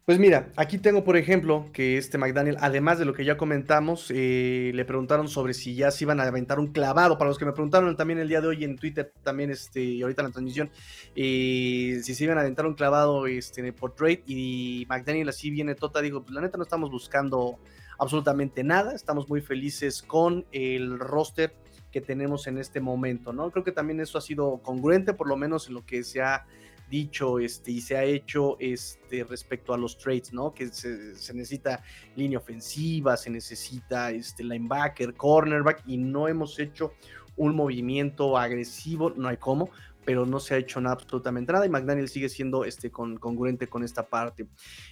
[0.03, 4.07] Pues mira, aquí tengo por ejemplo que este McDaniel, además de lo que ya comentamos,
[4.09, 7.19] eh, le preguntaron sobre si ya se iban a aventar un clavado.
[7.19, 10.23] Para los que me preguntaron también el día de hoy en Twitter, también este, ahorita
[10.23, 10.71] en la transmisión,
[11.15, 14.23] eh, si se iban a aventar un clavado este, por trade.
[14.25, 17.59] Y McDaniel así viene tota, digo, pues la neta no estamos buscando
[17.99, 21.53] absolutamente nada, estamos muy felices con el roster
[21.91, 23.51] que tenemos en este momento, ¿no?
[23.51, 26.47] Creo que también eso ha sido congruente, por lo menos en lo que se ha
[26.91, 30.53] dicho este, y se ha hecho este, respecto a los trades, ¿no?
[30.53, 31.81] Que se, necesita
[32.15, 36.93] línea ofensiva, se necesita este, linebacker, cornerback, y no hemos hecho
[37.37, 39.69] un movimiento agresivo, no hay cómo,
[40.03, 43.83] pero no se ha hecho absolutamente nada y McDaniel sigue siendo este, con, congruente con
[43.83, 44.47] esta parte.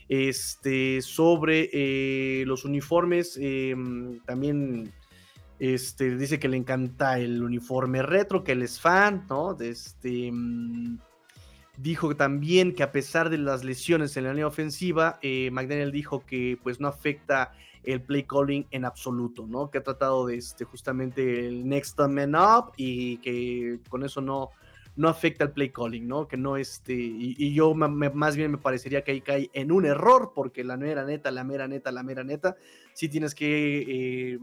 [0.08, 4.94] Este, sobre eh, los uniformes, em, también
[5.60, 9.60] este, dice que le encanta el uniforme retro, que él es fan, ¿no?
[9.60, 10.98] Este, em,
[11.82, 16.26] Dijo también que a pesar de las lesiones en la línea ofensiva, eh, McDaniel dijo
[16.26, 17.54] que pues no afecta
[17.84, 19.72] el play calling en absoluto, ¿no?
[19.72, 24.50] Que ha tratado de este, justamente el next man up y que con eso no,
[24.98, 26.28] no afecta el play calling, ¿no?
[26.28, 30.34] Que no este, y, yo más bien me parecería que ahí cae en un error,
[30.36, 32.58] porque la mera neta, la mera neta, la mera neta,
[32.92, 34.40] sí tienes que eh,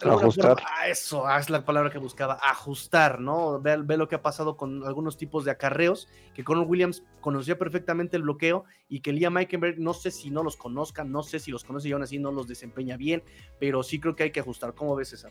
[0.00, 0.56] ajustar.
[0.64, 3.60] Ah, eso ah, es la palabra que buscaba, ajustar, ¿no?
[3.60, 8.16] Ve, lo que ha pasado con algunos tipos de acarreos, que Conor Williams conocía perfectamente
[8.16, 11.50] el bloqueo y que Liam Meikenberg, no sé si no los conozca, no sé si
[11.50, 13.22] los conoce y aún así no los desempeña bien,
[13.58, 14.74] pero sí creo que hay que ajustar.
[14.74, 15.28] ¿Cómo ves esa?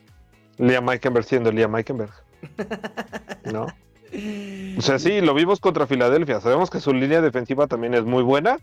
[0.58, 2.14] Liam Meikenberg siendo Liam Meikenberg.
[3.52, 3.68] ¿No?
[4.78, 6.41] O sea, sí, lo vimos contra Filadelfia.
[6.41, 8.58] Sabemos que su línea defensiva también es muy buena,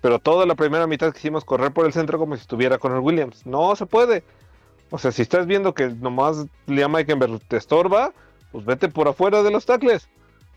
[0.00, 3.44] pero toda la primera mitad quisimos correr por el centro como si estuviera Conor Williams.
[3.44, 4.22] No se puede.
[4.94, 8.12] O sea, si estás viendo que nomás Liam Eikenberg te estorba,
[8.52, 10.08] pues vete por afuera de los tackles.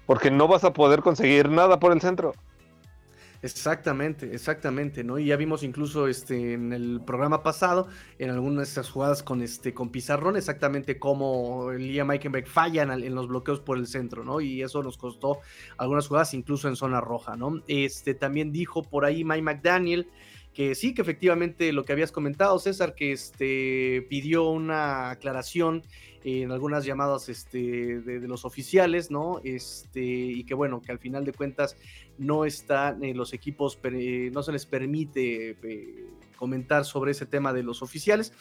[0.05, 2.35] porque no vas a poder conseguir nada por el centro.
[3.41, 5.17] Exactamente, exactamente, ¿no?
[5.17, 7.87] Y ya vimos incluso este en el programa pasado,
[8.19, 13.15] en algunas de esas jugadas con este con Pizarrón, exactamente cómo Liam Eikenberg fallan en
[13.15, 14.39] los bloqueos por el centro, ¿no?
[14.39, 15.39] Y eso nos costó
[15.79, 17.63] algunas jugadas incluso en zona roja, ¿no?
[17.67, 20.07] Este también dijo por ahí Mike McDaniel
[20.57, 25.83] que sí, que efectivamente lo que habías comentado, César, que este pidió una aclaración
[26.23, 29.39] en algunas llamadas este, de, los oficiales, ¿no?
[29.43, 31.77] Este, y que bueno, que al final de cuentas
[32.17, 33.79] no están en los equipos,
[34.31, 36.07] no se les permite eh,
[36.37, 38.31] comentar sobre ese tema de los oficiales.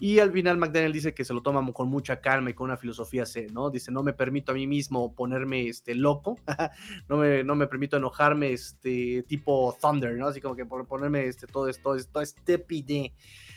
[0.00, 2.76] Y al final McDaniel dice que se lo toma con mucha calma y con una
[2.76, 3.70] filosofía C, ¿no?
[3.70, 6.38] Dice, no me permito a mí mismo ponerme este, loco,
[7.08, 10.26] no, me, no me permito enojarme este, tipo Thunder, ¿no?
[10.26, 13.12] Así como que por ponerme este, todo esto, todo este pide.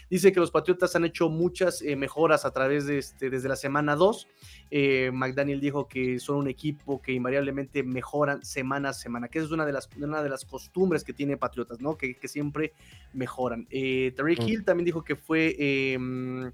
[0.10, 3.56] Dice que los Patriotas han hecho muchas eh, mejoras a través de este, desde la
[3.56, 4.28] semana 2.
[4.70, 9.50] Eh, McDaniel dijo que son un equipo que invariablemente mejoran semana a semana, que es
[9.50, 11.98] una de las, una de las costumbres que tiene Patriotas, ¿no?
[11.98, 12.74] Que, siempre
[13.14, 13.68] mejoran.
[13.70, 14.48] Eh, Tariq mm.
[14.48, 16.52] Hill también dijo que fue em,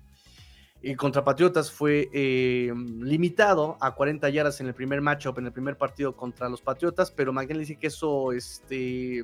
[0.97, 5.77] contra Patriotas fue em, limitado a 40 yardas en el primer matchup, en el primer
[5.77, 9.23] partido contra los Patriotas, pero McDaniel dice que eso este,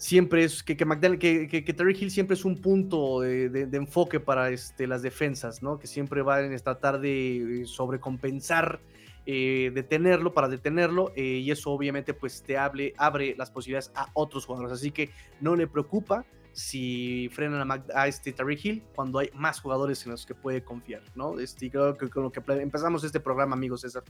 [0.00, 4.48] siempre es que, que que, que, Terry Hill siempre es un punto de, enfoque para
[4.48, 5.78] este, las defensas, ¿no?
[5.78, 8.80] Que siempre va a tratar de sobrecompensar,
[9.26, 14.08] eh, detenerlo para detenerlo, eh, y eso obviamente pues te hable, abre las posibilidades a
[14.14, 14.72] otros jugadores.
[14.72, 19.60] Así que no le preocupa si frenan a, a este Terry Hill cuando hay más
[19.60, 21.38] jugadores en los que puede confiar, ¿no?
[21.38, 24.04] Este, creo que con lo que empezamos este programa, amigos César.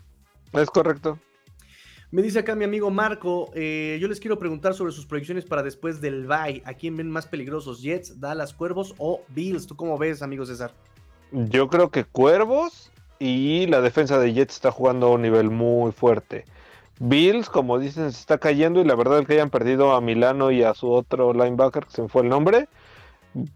[0.53, 1.19] Es correcto.
[2.13, 5.63] Me dice acá mi amigo Marco, eh, yo les quiero preguntar sobre sus proyecciones para
[5.63, 6.61] después del bye.
[6.65, 9.69] ¿A quién ven más peligrosos, Jets, Dallas, Cuervos o Bills?
[9.69, 10.73] ¿Tú cómo ves, amigo César?
[11.31, 12.91] Yo creo que Cuervos
[13.21, 16.47] y la defensa de Jets está jugando a un nivel muy fuerte.
[16.99, 20.51] Bills, como dicen, se está cayendo y la verdad es que hayan perdido a Milano
[20.51, 22.69] y a su otro linebacker, que se me fue el nombre,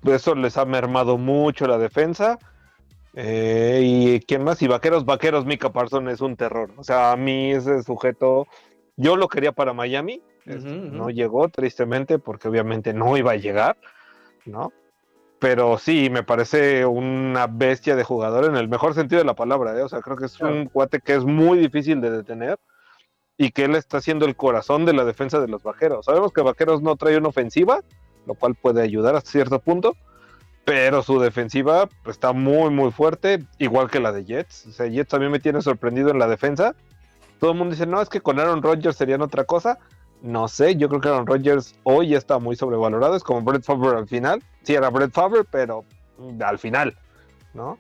[0.04, 2.38] eso les ha mermado mucho la defensa.
[3.16, 6.72] Eh, y quién más, y vaqueros, vaqueros, Mika Parson es un terror.
[6.76, 8.46] O sea, a mí ese sujeto,
[8.96, 13.76] yo lo quería para Miami, este, no llegó tristemente porque obviamente no iba a llegar,
[14.44, 14.72] ¿no?
[15.38, 19.78] Pero sí, me parece una bestia de jugador en el mejor sentido de la palabra,
[19.78, 19.82] ¿eh?
[19.82, 22.58] O sea, creo que es un cuate que es muy difícil de detener
[23.36, 26.06] y que él está siendo el corazón de la defensa de los vaqueros.
[26.06, 27.80] Sabemos que vaqueros no trae una ofensiva,
[28.26, 29.96] lo cual puede ayudar hasta cierto punto,
[30.64, 34.66] pero su defensiva está muy, muy fuerte, igual que la de Jets.
[34.66, 36.74] O sea, Jets también me tiene sorprendido en la defensa.
[37.38, 39.78] Todo el mundo dice, no, es que con Aaron Rodgers serían otra cosa.
[40.22, 43.14] No sé, yo creo que Aaron Rodgers hoy está muy sobrevalorado.
[43.14, 44.42] Es como Brett Favre al final.
[44.62, 45.84] Sí, era Brett Favre, pero
[46.40, 46.96] al final,
[47.52, 47.78] ¿no?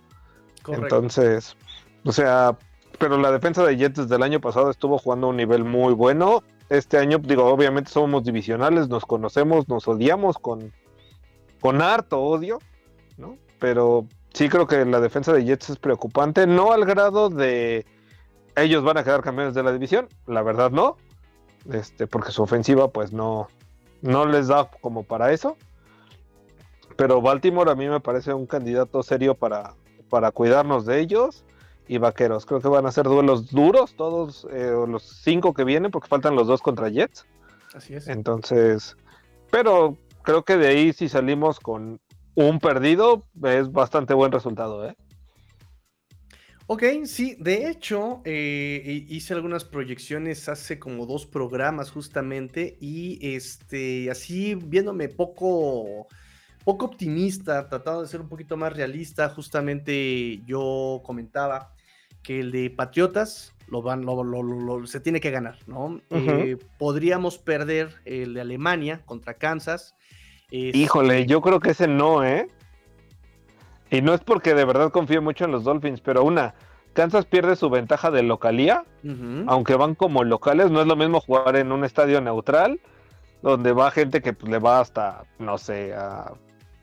[0.68, 1.56] Entonces,
[2.04, 2.56] o sea,
[2.98, 5.94] pero la defensa de Jets desde el año pasado estuvo jugando a un nivel muy
[5.94, 6.42] bueno.
[6.68, 10.72] Este año, digo, obviamente somos divisionales, nos conocemos, nos odiamos con,
[11.60, 12.58] con harto odio,
[13.16, 13.38] ¿no?
[13.58, 17.86] Pero sí creo que la defensa de Jets es preocupante, no al grado de
[18.56, 20.96] ellos van a quedar campeones de la división, la verdad no,
[21.70, 23.48] este, porque su ofensiva pues no,
[24.02, 25.56] no les da como para eso.
[26.96, 29.74] Pero Baltimore a mí me parece un candidato serio para,
[30.08, 31.44] para cuidarnos de ellos
[31.88, 32.46] y Vaqueros.
[32.46, 36.36] Creo que van a ser duelos duros todos eh, los cinco que vienen porque faltan
[36.36, 37.26] los dos contra Jets.
[37.74, 38.06] Así es.
[38.06, 38.96] Entonces,
[39.50, 42.00] pero creo que de ahí si salimos con
[42.34, 44.96] un perdido es bastante buen resultado, ¿eh?
[46.66, 54.10] Ok, sí, de hecho, eh, hice algunas proyecciones hace como dos programas justamente y este,
[54.10, 56.06] así viéndome poco,
[56.64, 61.74] poco optimista, tratando de ser un poquito más realista, justamente yo comentaba
[62.22, 64.06] que el de Patriotas lo van,
[64.86, 66.00] se tiene que ganar, ¿no?
[66.08, 69.94] Eh, podríamos perder el de Alemania contra Kansas,
[70.50, 72.48] Híjole, yo creo que ese no, ¿eh?
[73.90, 76.54] Y no es porque de verdad confíe mucho en los Dolphins, pero una,
[76.94, 78.84] Kansas pierde su ventaja de localía,
[79.46, 82.80] aunque van como locales, no es lo mismo jugar en un estadio neutral,
[83.42, 86.32] donde va gente que pues, le va hasta, no sé, a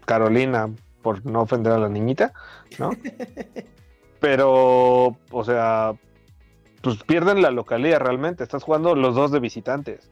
[0.05, 0.69] Carolina,
[1.01, 2.33] por no ofender a la niñita,
[2.77, 2.91] ¿no?
[4.19, 5.93] pero, o sea,
[6.81, 10.11] pues pierden la localía realmente, estás jugando los dos de visitantes.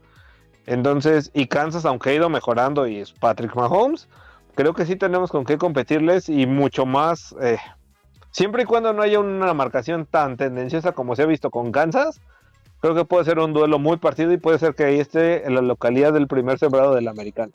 [0.69, 4.07] Entonces, y Kansas, aunque ha ido mejorando y es Patrick Mahomes,
[4.53, 7.57] creo que sí tenemos con qué competirles y mucho más, eh,
[8.29, 12.21] siempre y cuando no haya una marcación tan tendenciosa como se ha visto con Kansas,
[12.81, 15.55] creo que puede ser un duelo muy partido y puede ser que ahí esté en
[15.55, 17.51] la localidad del primer sembrado del americano.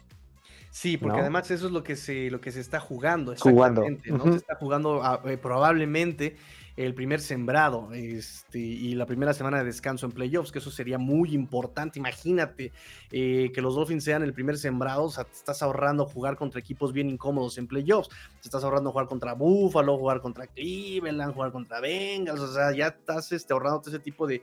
[0.72, 3.36] Sí, porque además eso es lo que se, lo que se está jugando.
[3.38, 3.84] Jugando.
[4.06, 4.24] ¿no?
[4.24, 6.36] Se está jugando ah, eh, probablemente
[6.76, 10.98] el primer sembrado este, y la primera semana de descanso en playoffs, que eso sería
[10.98, 11.98] muy importante.
[11.98, 12.72] Imagínate
[13.12, 16.58] eh, que los Dolphins sean el primer sembrado, o sea, te estás ahorrando jugar contra
[16.58, 21.52] equipos bien incómodos en playoffs, te estás ahorrando jugar contra Buffalo, jugar contra Cleveland, jugar
[21.52, 24.42] contra Bengals, o sea, ya estás este, ahorrándote ese tipo de,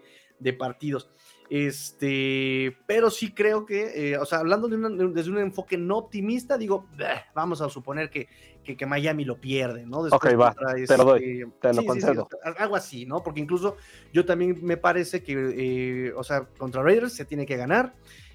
[0.58, 1.10] partidos.
[1.52, 6.88] Este, pero sí creo que, eh, o sea, hablando desde un enfoque no optimista, digo,
[7.36, 8.28] vamos a suponer que,
[8.64, 10.00] que, Miami lo pierde, ¿no?
[10.00, 12.28] ok, va, te lo doy, este, te lo concedo.
[12.58, 13.24] algo así, ¿no?
[13.24, 13.78] Porque incluso
[14.14, 17.94] yo también me parece que, eh, o sea, contra Raiders se tiene que ganar.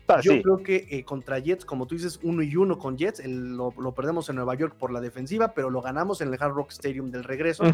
[0.09, 3.27] Ah, Yo creo que eh, contra Jets, como tú dices, uno y uno con Jets,
[3.27, 6.70] lo, perdemos en Nueva York por la defensiva, pero lo ganamos en el Hard Rock
[6.70, 7.64] Stadium del regreso.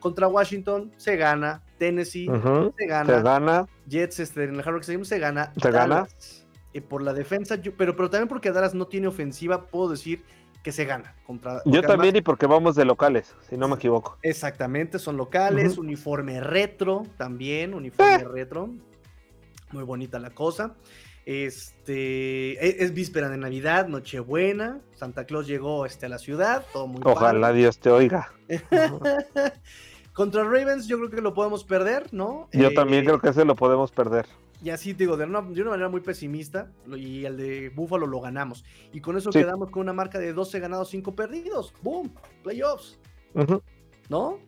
[0.00, 2.26] Contra Washington se gana, Tennessee
[2.76, 5.52] se, gana, Jets este, en el Hard Rock Stadium se gana.
[5.60, 6.08] Se gana.
[6.74, 10.22] Eh, por la defensa, pero, pero también porque Dallas no tiene ofensiva, puedo decir
[10.62, 11.14] que se gana.
[11.26, 14.18] Contra, Yo también y porque vamos de locales, si no me equivoco.
[14.22, 18.24] Exactamente, son locales, uniforme retro también, uniforme eh.
[18.24, 18.70] retro.
[19.70, 20.74] Muy bonita la cosa.
[21.26, 26.86] Este e, es, víspera de Navidad, Nochebuena, Santa Claus llegó este, a la ciudad, todo
[26.86, 28.32] muy Ojalá Dios te oiga.
[30.14, 32.48] Contra Ravens yo creo que lo podemos perder, ¿no?
[32.52, 34.26] Yo también eh, creo que ese lo podemos perder.
[34.62, 38.20] Y así digo, de una, de una, manera muy pesimista, y el de Buffalo lo
[38.20, 38.64] ganamos.
[38.92, 41.72] Y con eso quedamos con una marca de 12 ganados, 5 perdidos.
[41.82, 42.12] ¡Boom!
[42.42, 42.98] Playoffs.
[44.08, 44.38] ¿No?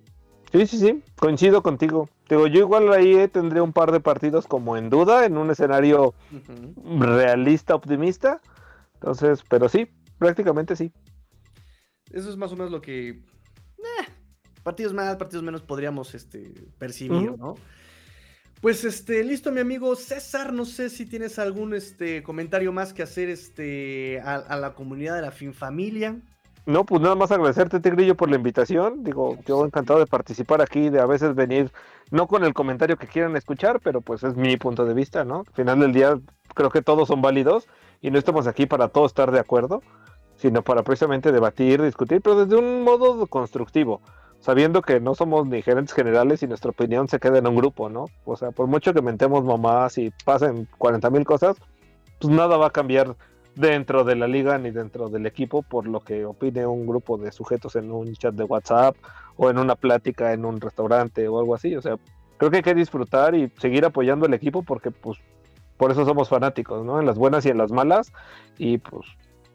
[0.53, 2.09] Sí, sí, sí, coincido contigo.
[2.29, 5.51] Digo, yo igual ahí eh, tendría un par de partidos como en duda, en un
[5.51, 6.13] escenario
[6.99, 8.41] realista, optimista.
[8.95, 9.89] Entonces, pero sí,
[10.19, 10.93] prácticamente sí.
[12.11, 13.11] Eso es más o menos lo que.
[13.11, 14.07] Eh,
[14.65, 17.55] partidos más, partidos menos podríamos este, percibir, ¿no?
[18.61, 20.53] Pues este, listo, mi amigo César.
[20.53, 25.17] No sé si tienes algún este, comentario más que hacer este, a, a la comunidad
[25.17, 26.17] de la FinFamilia.
[26.67, 29.03] No, pues nada más agradecerte, Tigrillo, por la invitación.
[29.03, 31.73] Digo, yo encantado de participar aquí, de a veces venir,
[32.11, 35.45] no con el comentario que quieran escuchar, pero pues es mi punto de vista, ¿no?
[35.47, 36.21] Al final del día,
[36.55, 37.67] creo que todos son válidos
[38.03, 39.83] y no estamos aquí para todos estar de acuerdo,
[40.37, 44.03] sino para precisamente debatir, discutir, pero desde un modo constructivo,
[44.41, 47.89] sabiendo que no somos ni gerentes generales y nuestra opinión se queda en un grupo,
[47.89, 48.07] ¿no?
[48.25, 51.57] O sea, por mucho que mentemos mamás y pasen 40 mil cosas,
[52.19, 53.17] pues nada va a cambiar
[53.55, 57.33] dentro de la liga ni dentro del equipo por lo que opine un grupo de
[57.33, 58.97] sujetos en un chat de WhatsApp
[59.37, 61.77] o en una plática en un restaurante o algo así.
[61.77, 61.97] O sea,
[62.39, 65.19] creo que hay que disfrutar y seguir apoyando al equipo porque pues
[65.77, 67.01] por eso somos fanáticos, ¿no?
[67.01, 68.13] En las buenas y en las malas
[68.59, 69.07] y pues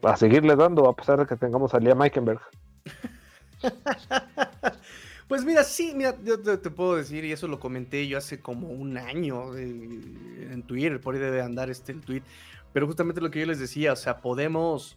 [0.02, 2.40] a seguirle dando a pesar de que tengamos a Liam Meikenberg.
[5.28, 8.68] Pues mira, sí, mira, yo te, puedo decir, y eso lo comenté yo hace como
[8.68, 12.22] un año eh, en Twitter, por ahí debe andar este el tweet.
[12.72, 14.96] Pero justamente lo que yo les decía, o sea, podemos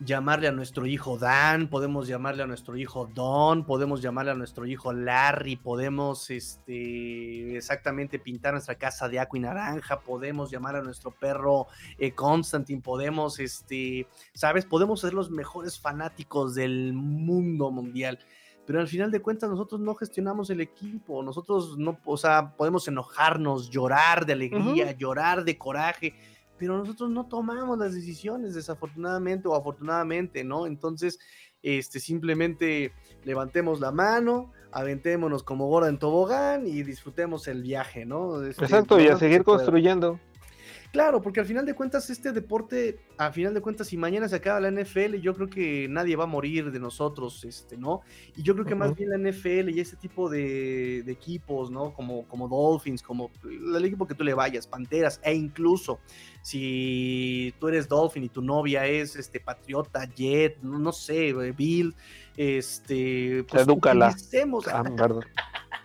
[0.00, 4.66] llamarle a nuestro hijo Dan, podemos llamarle a nuestro hijo Don, podemos llamarle a nuestro
[4.66, 10.82] hijo Larry, podemos este, exactamente pintar nuestra casa de agua y naranja, podemos llamar a
[10.82, 11.66] nuestro perro
[11.98, 14.64] eh, Constantine, podemos, este, ¿sabes?
[14.64, 18.18] Podemos ser los mejores fanáticos del mundo mundial.
[18.66, 22.86] Pero al final de cuentas nosotros no gestionamos el equipo, nosotros no, o sea, podemos
[22.86, 26.14] enojarnos, llorar de alegría, llorar de coraje,
[26.58, 30.66] pero nosotros no tomamos las decisiones, desafortunadamente o afortunadamente, ¿no?
[30.66, 31.18] Entonces,
[31.62, 32.92] este, simplemente
[33.24, 38.42] levantemos la mano, aventémonos como gorda en tobogán y disfrutemos el viaje, ¿no?
[38.42, 40.20] Este, Exacto, y a seguir construyendo.
[40.92, 44.36] Claro, porque al final de cuentas este deporte, al final de cuentas, si mañana se
[44.36, 48.00] acaba la NFL, yo creo que nadie va a morir de nosotros, este, ¿no?
[48.36, 51.92] Y yo creo que más bien la NFL y ese tipo de, equipos, ¿no?
[51.92, 56.00] Como, como Dolphins, como el equipo que tú le vayas, Panteras, e incluso
[56.40, 61.94] si tú eres Dolphin y tu novia es este Patriota, Jet, no, sé, Bill,
[62.36, 64.14] este, pues Edúcala.
[64.72, 64.84] Ah,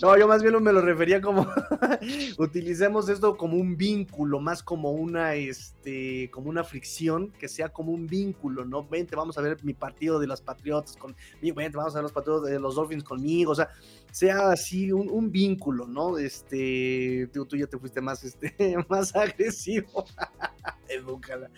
[0.00, 1.46] no, yo más bien me lo refería como
[2.38, 7.92] utilicemos esto como un vínculo, más como una este, como una fricción, que sea como
[7.92, 8.86] un vínculo, ¿no?
[8.86, 12.12] Vente, vamos a ver mi partido de los Patriotas con vente, vamos a ver los
[12.12, 13.68] partidos de los Dolphins conmigo, o sea,
[14.10, 16.18] sea así un, vínculo, ¿no?
[16.18, 18.54] Este, tú, tú, ya te fuiste más, este,
[18.88, 20.04] más agresivo.
[20.88, 21.48] Edúcala.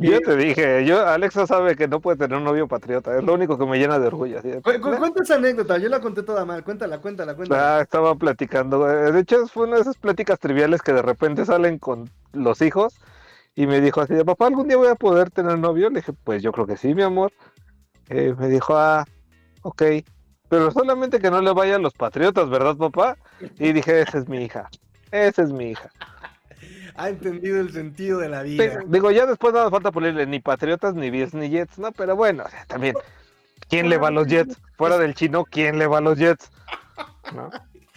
[0.00, 3.22] Yo eh, te dije, yo, Alexa sabe que no puede tener un novio patriota, es
[3.22, 4.40] lo único que me llena de orgullo.
[4.62, 7.78] cuenta esa anécdota, yo la conté toda mal, cuéntala, cuéntala, cuéntala.
[7.78, 11.78] Ah, estaba platicando, de hecho fue una de esas pláticas triviales que de repente salen
[11.78, 13.00] con los hijos
[13.54, 15.90] y me dijo así, papá, ¿algún día voy a poder tener novio?
[15.90, 17.32] Le dije, pues yo creo que sí, mi amor.
[18.08, 19.04] Eh, me dijo, ah,
[19.62, 19.82] ok.
[20.48, 23.16] Pero solamente que no le vayan los patriotas, ¿verdad, papá?
[23.58, 24.68] Y dije, esa es mi hija.
[25.10, 25.90] Esa es mi hija.
[26.96, 28.80] Ha entendido el sentido de la vida.
[28.86, 31.92] digo, ya después nada falta ponerle ni patriotas, ni Bills, ni Jets, ¿no?
[31.92, 32.94] Pero bueno, también.
[33.70, 34.60] ¿Quién le va a los Jets?
[34.76, 36.50] Fuera del chino, ¿quién le va a los Jets?
[37.34, 37.50] ¿No?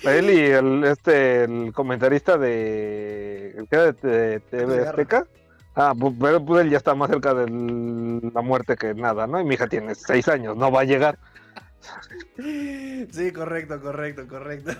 [0.04, 5.26] Él y el, este, el comentarista de, ¿qué de, TV Azteca.
[5.76, 7.50] Ah, pero pues él ya está más cerca de
[8.34, 9.40] la muerte que nada, ¿no?
[9.40, 11.18] Y mi hija tiene seis años, no va a llegar.
[12.38, 14.72] Sí, correcto, correcto, correcto.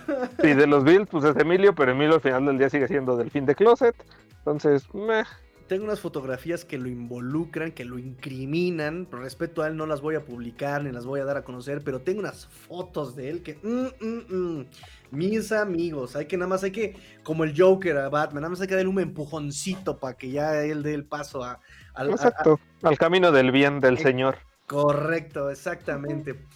[0.42, 3.16] Y de los Bills, pues es Emilio, pero Emilio al final del día sigue siendo
[3.16, 3.94] del fin de closet.
[4.38, 5.24] Entonces, meh.
[5.68, 9.06] Tengo unas fotografías que lo involucran, que lo incriminan.
[9.06, 11.44] Por respeto a él no las voy a publicar ni las voy a dar a
[11.44, 13.58] conocer, pero tengo unas fotos de él que...
[13.62, 14.66] Mm, mm, mm.
[15.10, 18.60] Mis amigos, hay que nada más, hay que, como el Joker a Batman, nada más
[18.60, 21.60] hay que darle un empujoncito para que ya él dé el paso a,
[21.94, 24.38] al, Exacto, al camino del bien del Señor.
[24.66, 26.46] Correcto, exactamente.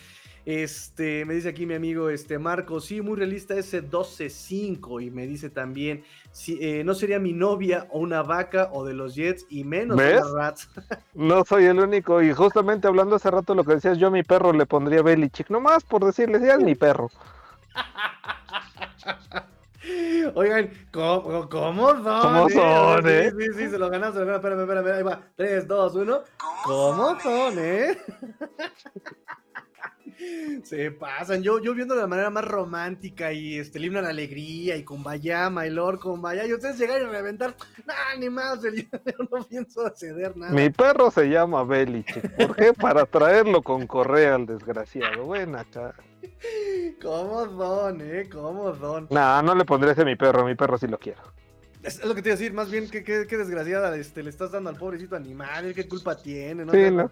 [0.49, 5.05] Este, me dice aquí mi amigo este Marco, sí, muy realista ese 12-5.
[5.05, 8.95] Y me dice también, si, eh, no sería mi novia o una vaca o de
[8.95, 10.71] los Jets y menos de los Rats.
[11.15, 12.23] no soy el único.
[12.23, 15.51] Y justamente hablando hace rato lo que decías, yo a mi perro le pondría Belichick,
[15.51, 17.11] nomás por decirle, ya es mi perro.
[20.35, 22.23] Oigan, ¿cómo, cómo son?
[22.23, 23.33] ¿Cómo son, eh?
[23.33, 24.47] Sí, sí, sí, se lo ganamos, se lo ganamos.
[24.47, 25.21] Espérame, espérame, ahí va.
[25.37, 26.21] 3, 2, 1.
[26.65, 27.99] ¿Cómo son, eh?
[30.64, 34.77] Se pasan, yo, yo viendo de la manera más romántica y este, el la alegría
[34.77, 37.55] y con vaya, my lord, con vaya, y ustedes llegan a reventar,
[37.87, 38.83] nah, ni más, yo
[39.31, 40.53] no pienso ceder nada.
[40.53, 42.73] Mi perro se llama Beliche, ¿por qué?
[42.73, 45.95] Para traerlo con correa al desgraciado, buena acá.
[47.01, 48.29] ¿Cómo son, eh?
[48.31, 49.07] ¿Cómo son?
[49.11, 51.23] Nah, no le pondré ese a mi perro, mi perro sí lo quiero.
[51.83, 54.51] Es lo que te iba a decir, más bien que, que, desgraciada este, le estás
[54.51, 56.64] dando al pobrecito animal, ¿qué culpa tiene?
[56.64, 57.09] No sí, no.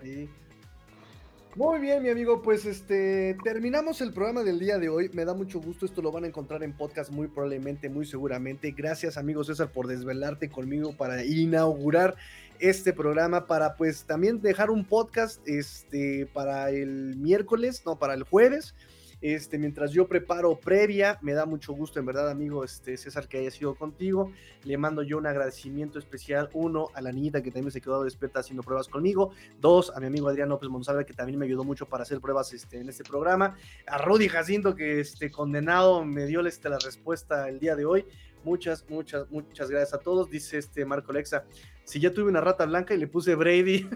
[1.57, 5.09] Muy bien, mi amigo, pues este terminamos el programa del día de hoy.
[5.14, 8.72] Me da mucho gusto, esto lo van a encontrar en podcast muy probablemente, muy seguramente.
[8.72, 12.16] Gracias, amigo César, por desvelarte conmigo para inaugurar
[12.59, 18.24] este programa para pues también dejar un podcast este para el miércoles, no, para el
[18.24, 18.74] jueves
[19.20, 23.38] este, mientras yo preparo previa, me da mucho gusto, en verdad, amigo este, César, que
[23.38, 24.30] haya sido contigo.
[24.64, 28.40] Le mando yo un agradecimiento especial, uno, a la niñita que también se quedó despierta
[28.40, 31.86] haciendo pruebas conmigo, dos, a mi amigo Adrián López Monsalve, que también me ayudó mucho
[31.86, 33.56] para hacer pruebas este, en este programa,
[33.86, 38.04] a Rudy Jacinto, que este, condenado me dio este, la respuesta el día de hoy.
[38.44, 40.30] Muchas, muchas, muchas gracias a todos.
[40.30, 41.44] Dice este Marco Lexa,
[41.84, 43.88] si ya tuve una rata blanca y le puse Brady.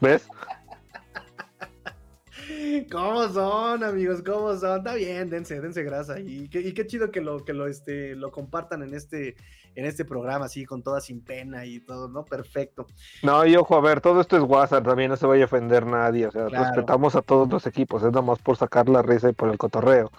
[0.00, 0.26] ¿Ves?
[2.90, 4.22] ¿Cómo son, amigos?
[4.24, 4.78] ¿Cómo son?
[4.78, 6.18] Está bien, dense, dense grasa.
[6.20, 9.36] Y qué, y qué chido que lo, que lo, este, lo compartan en este,
[9.74, 12.24] en este programa, así, con toda sin pena y todo, ¿no?
[12.24, 12.86] Perfecto.
[13.22, 15.86] No, y ojo, a ver, todo esto es WhatsApp, también no se vaya a ofender
[15.86, 16.26] nadie.
[16.26, 19.32] O sea, respetamos a todos los equipos, es nada más por sacar la risa y
[19.32, 20.10] por el cotorreo,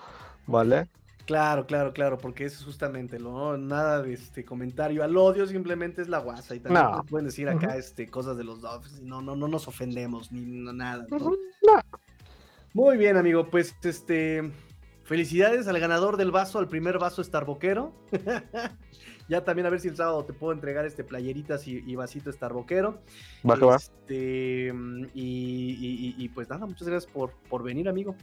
[0.46, 0.88] ¿vale?
[1.26, 6.02] Claro, claro, claro, porque eso es justamente lo, nada de este comentario al odio, simplemente
[6.02, 9.34] es la guasa y también pueden decir acá este cosas de los dos, no, no,
[9.34, 11.08] no nos ofendemos ni nada.
[11.10, 11.34] ¿no?
[12.74, 13.46] Muy bien, amigo.
[13.50, 14.52] Pues este.
[15.04, 17.92] Felicidades al ganador del vaso, al primer vaso Starboquero.
[19.28, 23.00] ya también a ver si el sábado te puedo entregar este playeritas y, vasito Starboquero.
[23.48, 23.76] Va que va.
[23.76, 24.74] Este,
[25.14, 28.16] y, pues nada, muchas gracias por, por venir, amigo.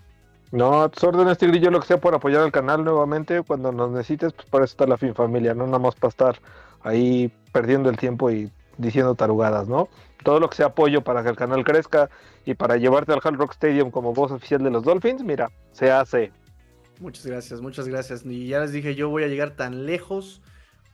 [0.53, 3.43] No, a tus órdenes, Tigrillo, lo que sea por apoyar al canal nuevamente.
[3.43, 6.41] Cuando nos necesites, pues para eso está la fin familia, no nada más para estar
[6.83, 9.89] ahí perdiendo el tiempo y diciendo tarugadas, ¿no?
[10.25, 12.11] Todo lo que sea apoyo para que el canal crezca
[12.45, 15.91] y para llevarte al Hard Rock Stadium como voz oficial de los Dolphins, mira, se
[15.91, 16.33] hace.
[17.01, 18.25] Muchas gracias, muchas gracias.
[18.25, 20.43] Y ya les dije, yo voy a llegar tan lejos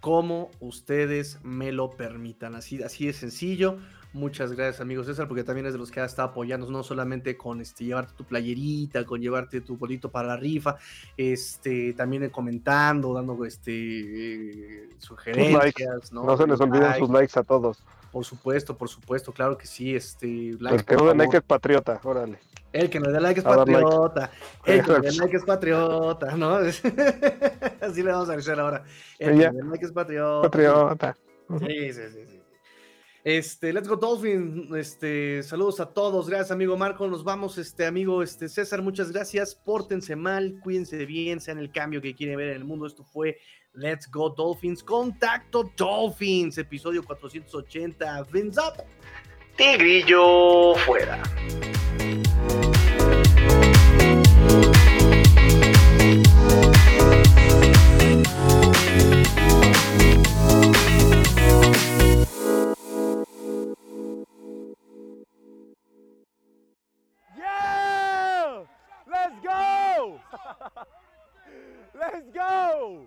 [0.00, 2.54] como ustedes me lo permitan.
[2.54, 3.78] Así, así de sencillo.
[4.12, 7.36] Muchas gracias, amigo César, porque también es de los que ha estado apoyando, no solamente
[7.36, 10.76] con este, llevarte tu playerita, con llevarte tu bolito para la rifa,
[11.18, 16.12] este, también comentando, dando este, eh, sugerencias.
[16.12, 16.24] ¿no?
[16.24, 17.82] no se les olviden sus likes a todos.
[18.10, 19.94] Por supuesto, por supuesto, claro que sí.
[19.94, 22.38] Este, el que no da like es patriota, órale.
[22.72, 24.30] El que no da like es patriota.
[24.64, 26.56] El que no da like es patriota, ¿no?
[27.80, 28.84] Así le vamos a decir ahora.
[29.18, 30.42] El que no da like es patriota.
[30.42, 31.16] Patriota.
[31.60, 32.42] Sí, sí, sí, sí.
[33.26, 34.68] Este, let's go Dolphin.
[34.76, 36.28] Este, saludos a todos.
[36.28, 37.08] Gracias, amigo Marco.
[37.08, 38.82] Nos vamos, este amigo este César.
[38.82, 39.54] Muchas gracias.
[39.54, 42.86] Pórtense mal, cuídense bien, sean el cambio que quieren ver en el mundo.
[42.86, 43.38] Esto fue
[43.76, 44.82] Let's Go Dolphins.
[44.82, 48.24] Contacto Dolphins, episodio 480.
[48.30, 48.82] Fins up.
[49.54, 51.20] Tigrillo fuera.
[67.36, 68.64] Yeah!
[69.06, 70.20] Let's go!
[71.94, 73.06] Let's go!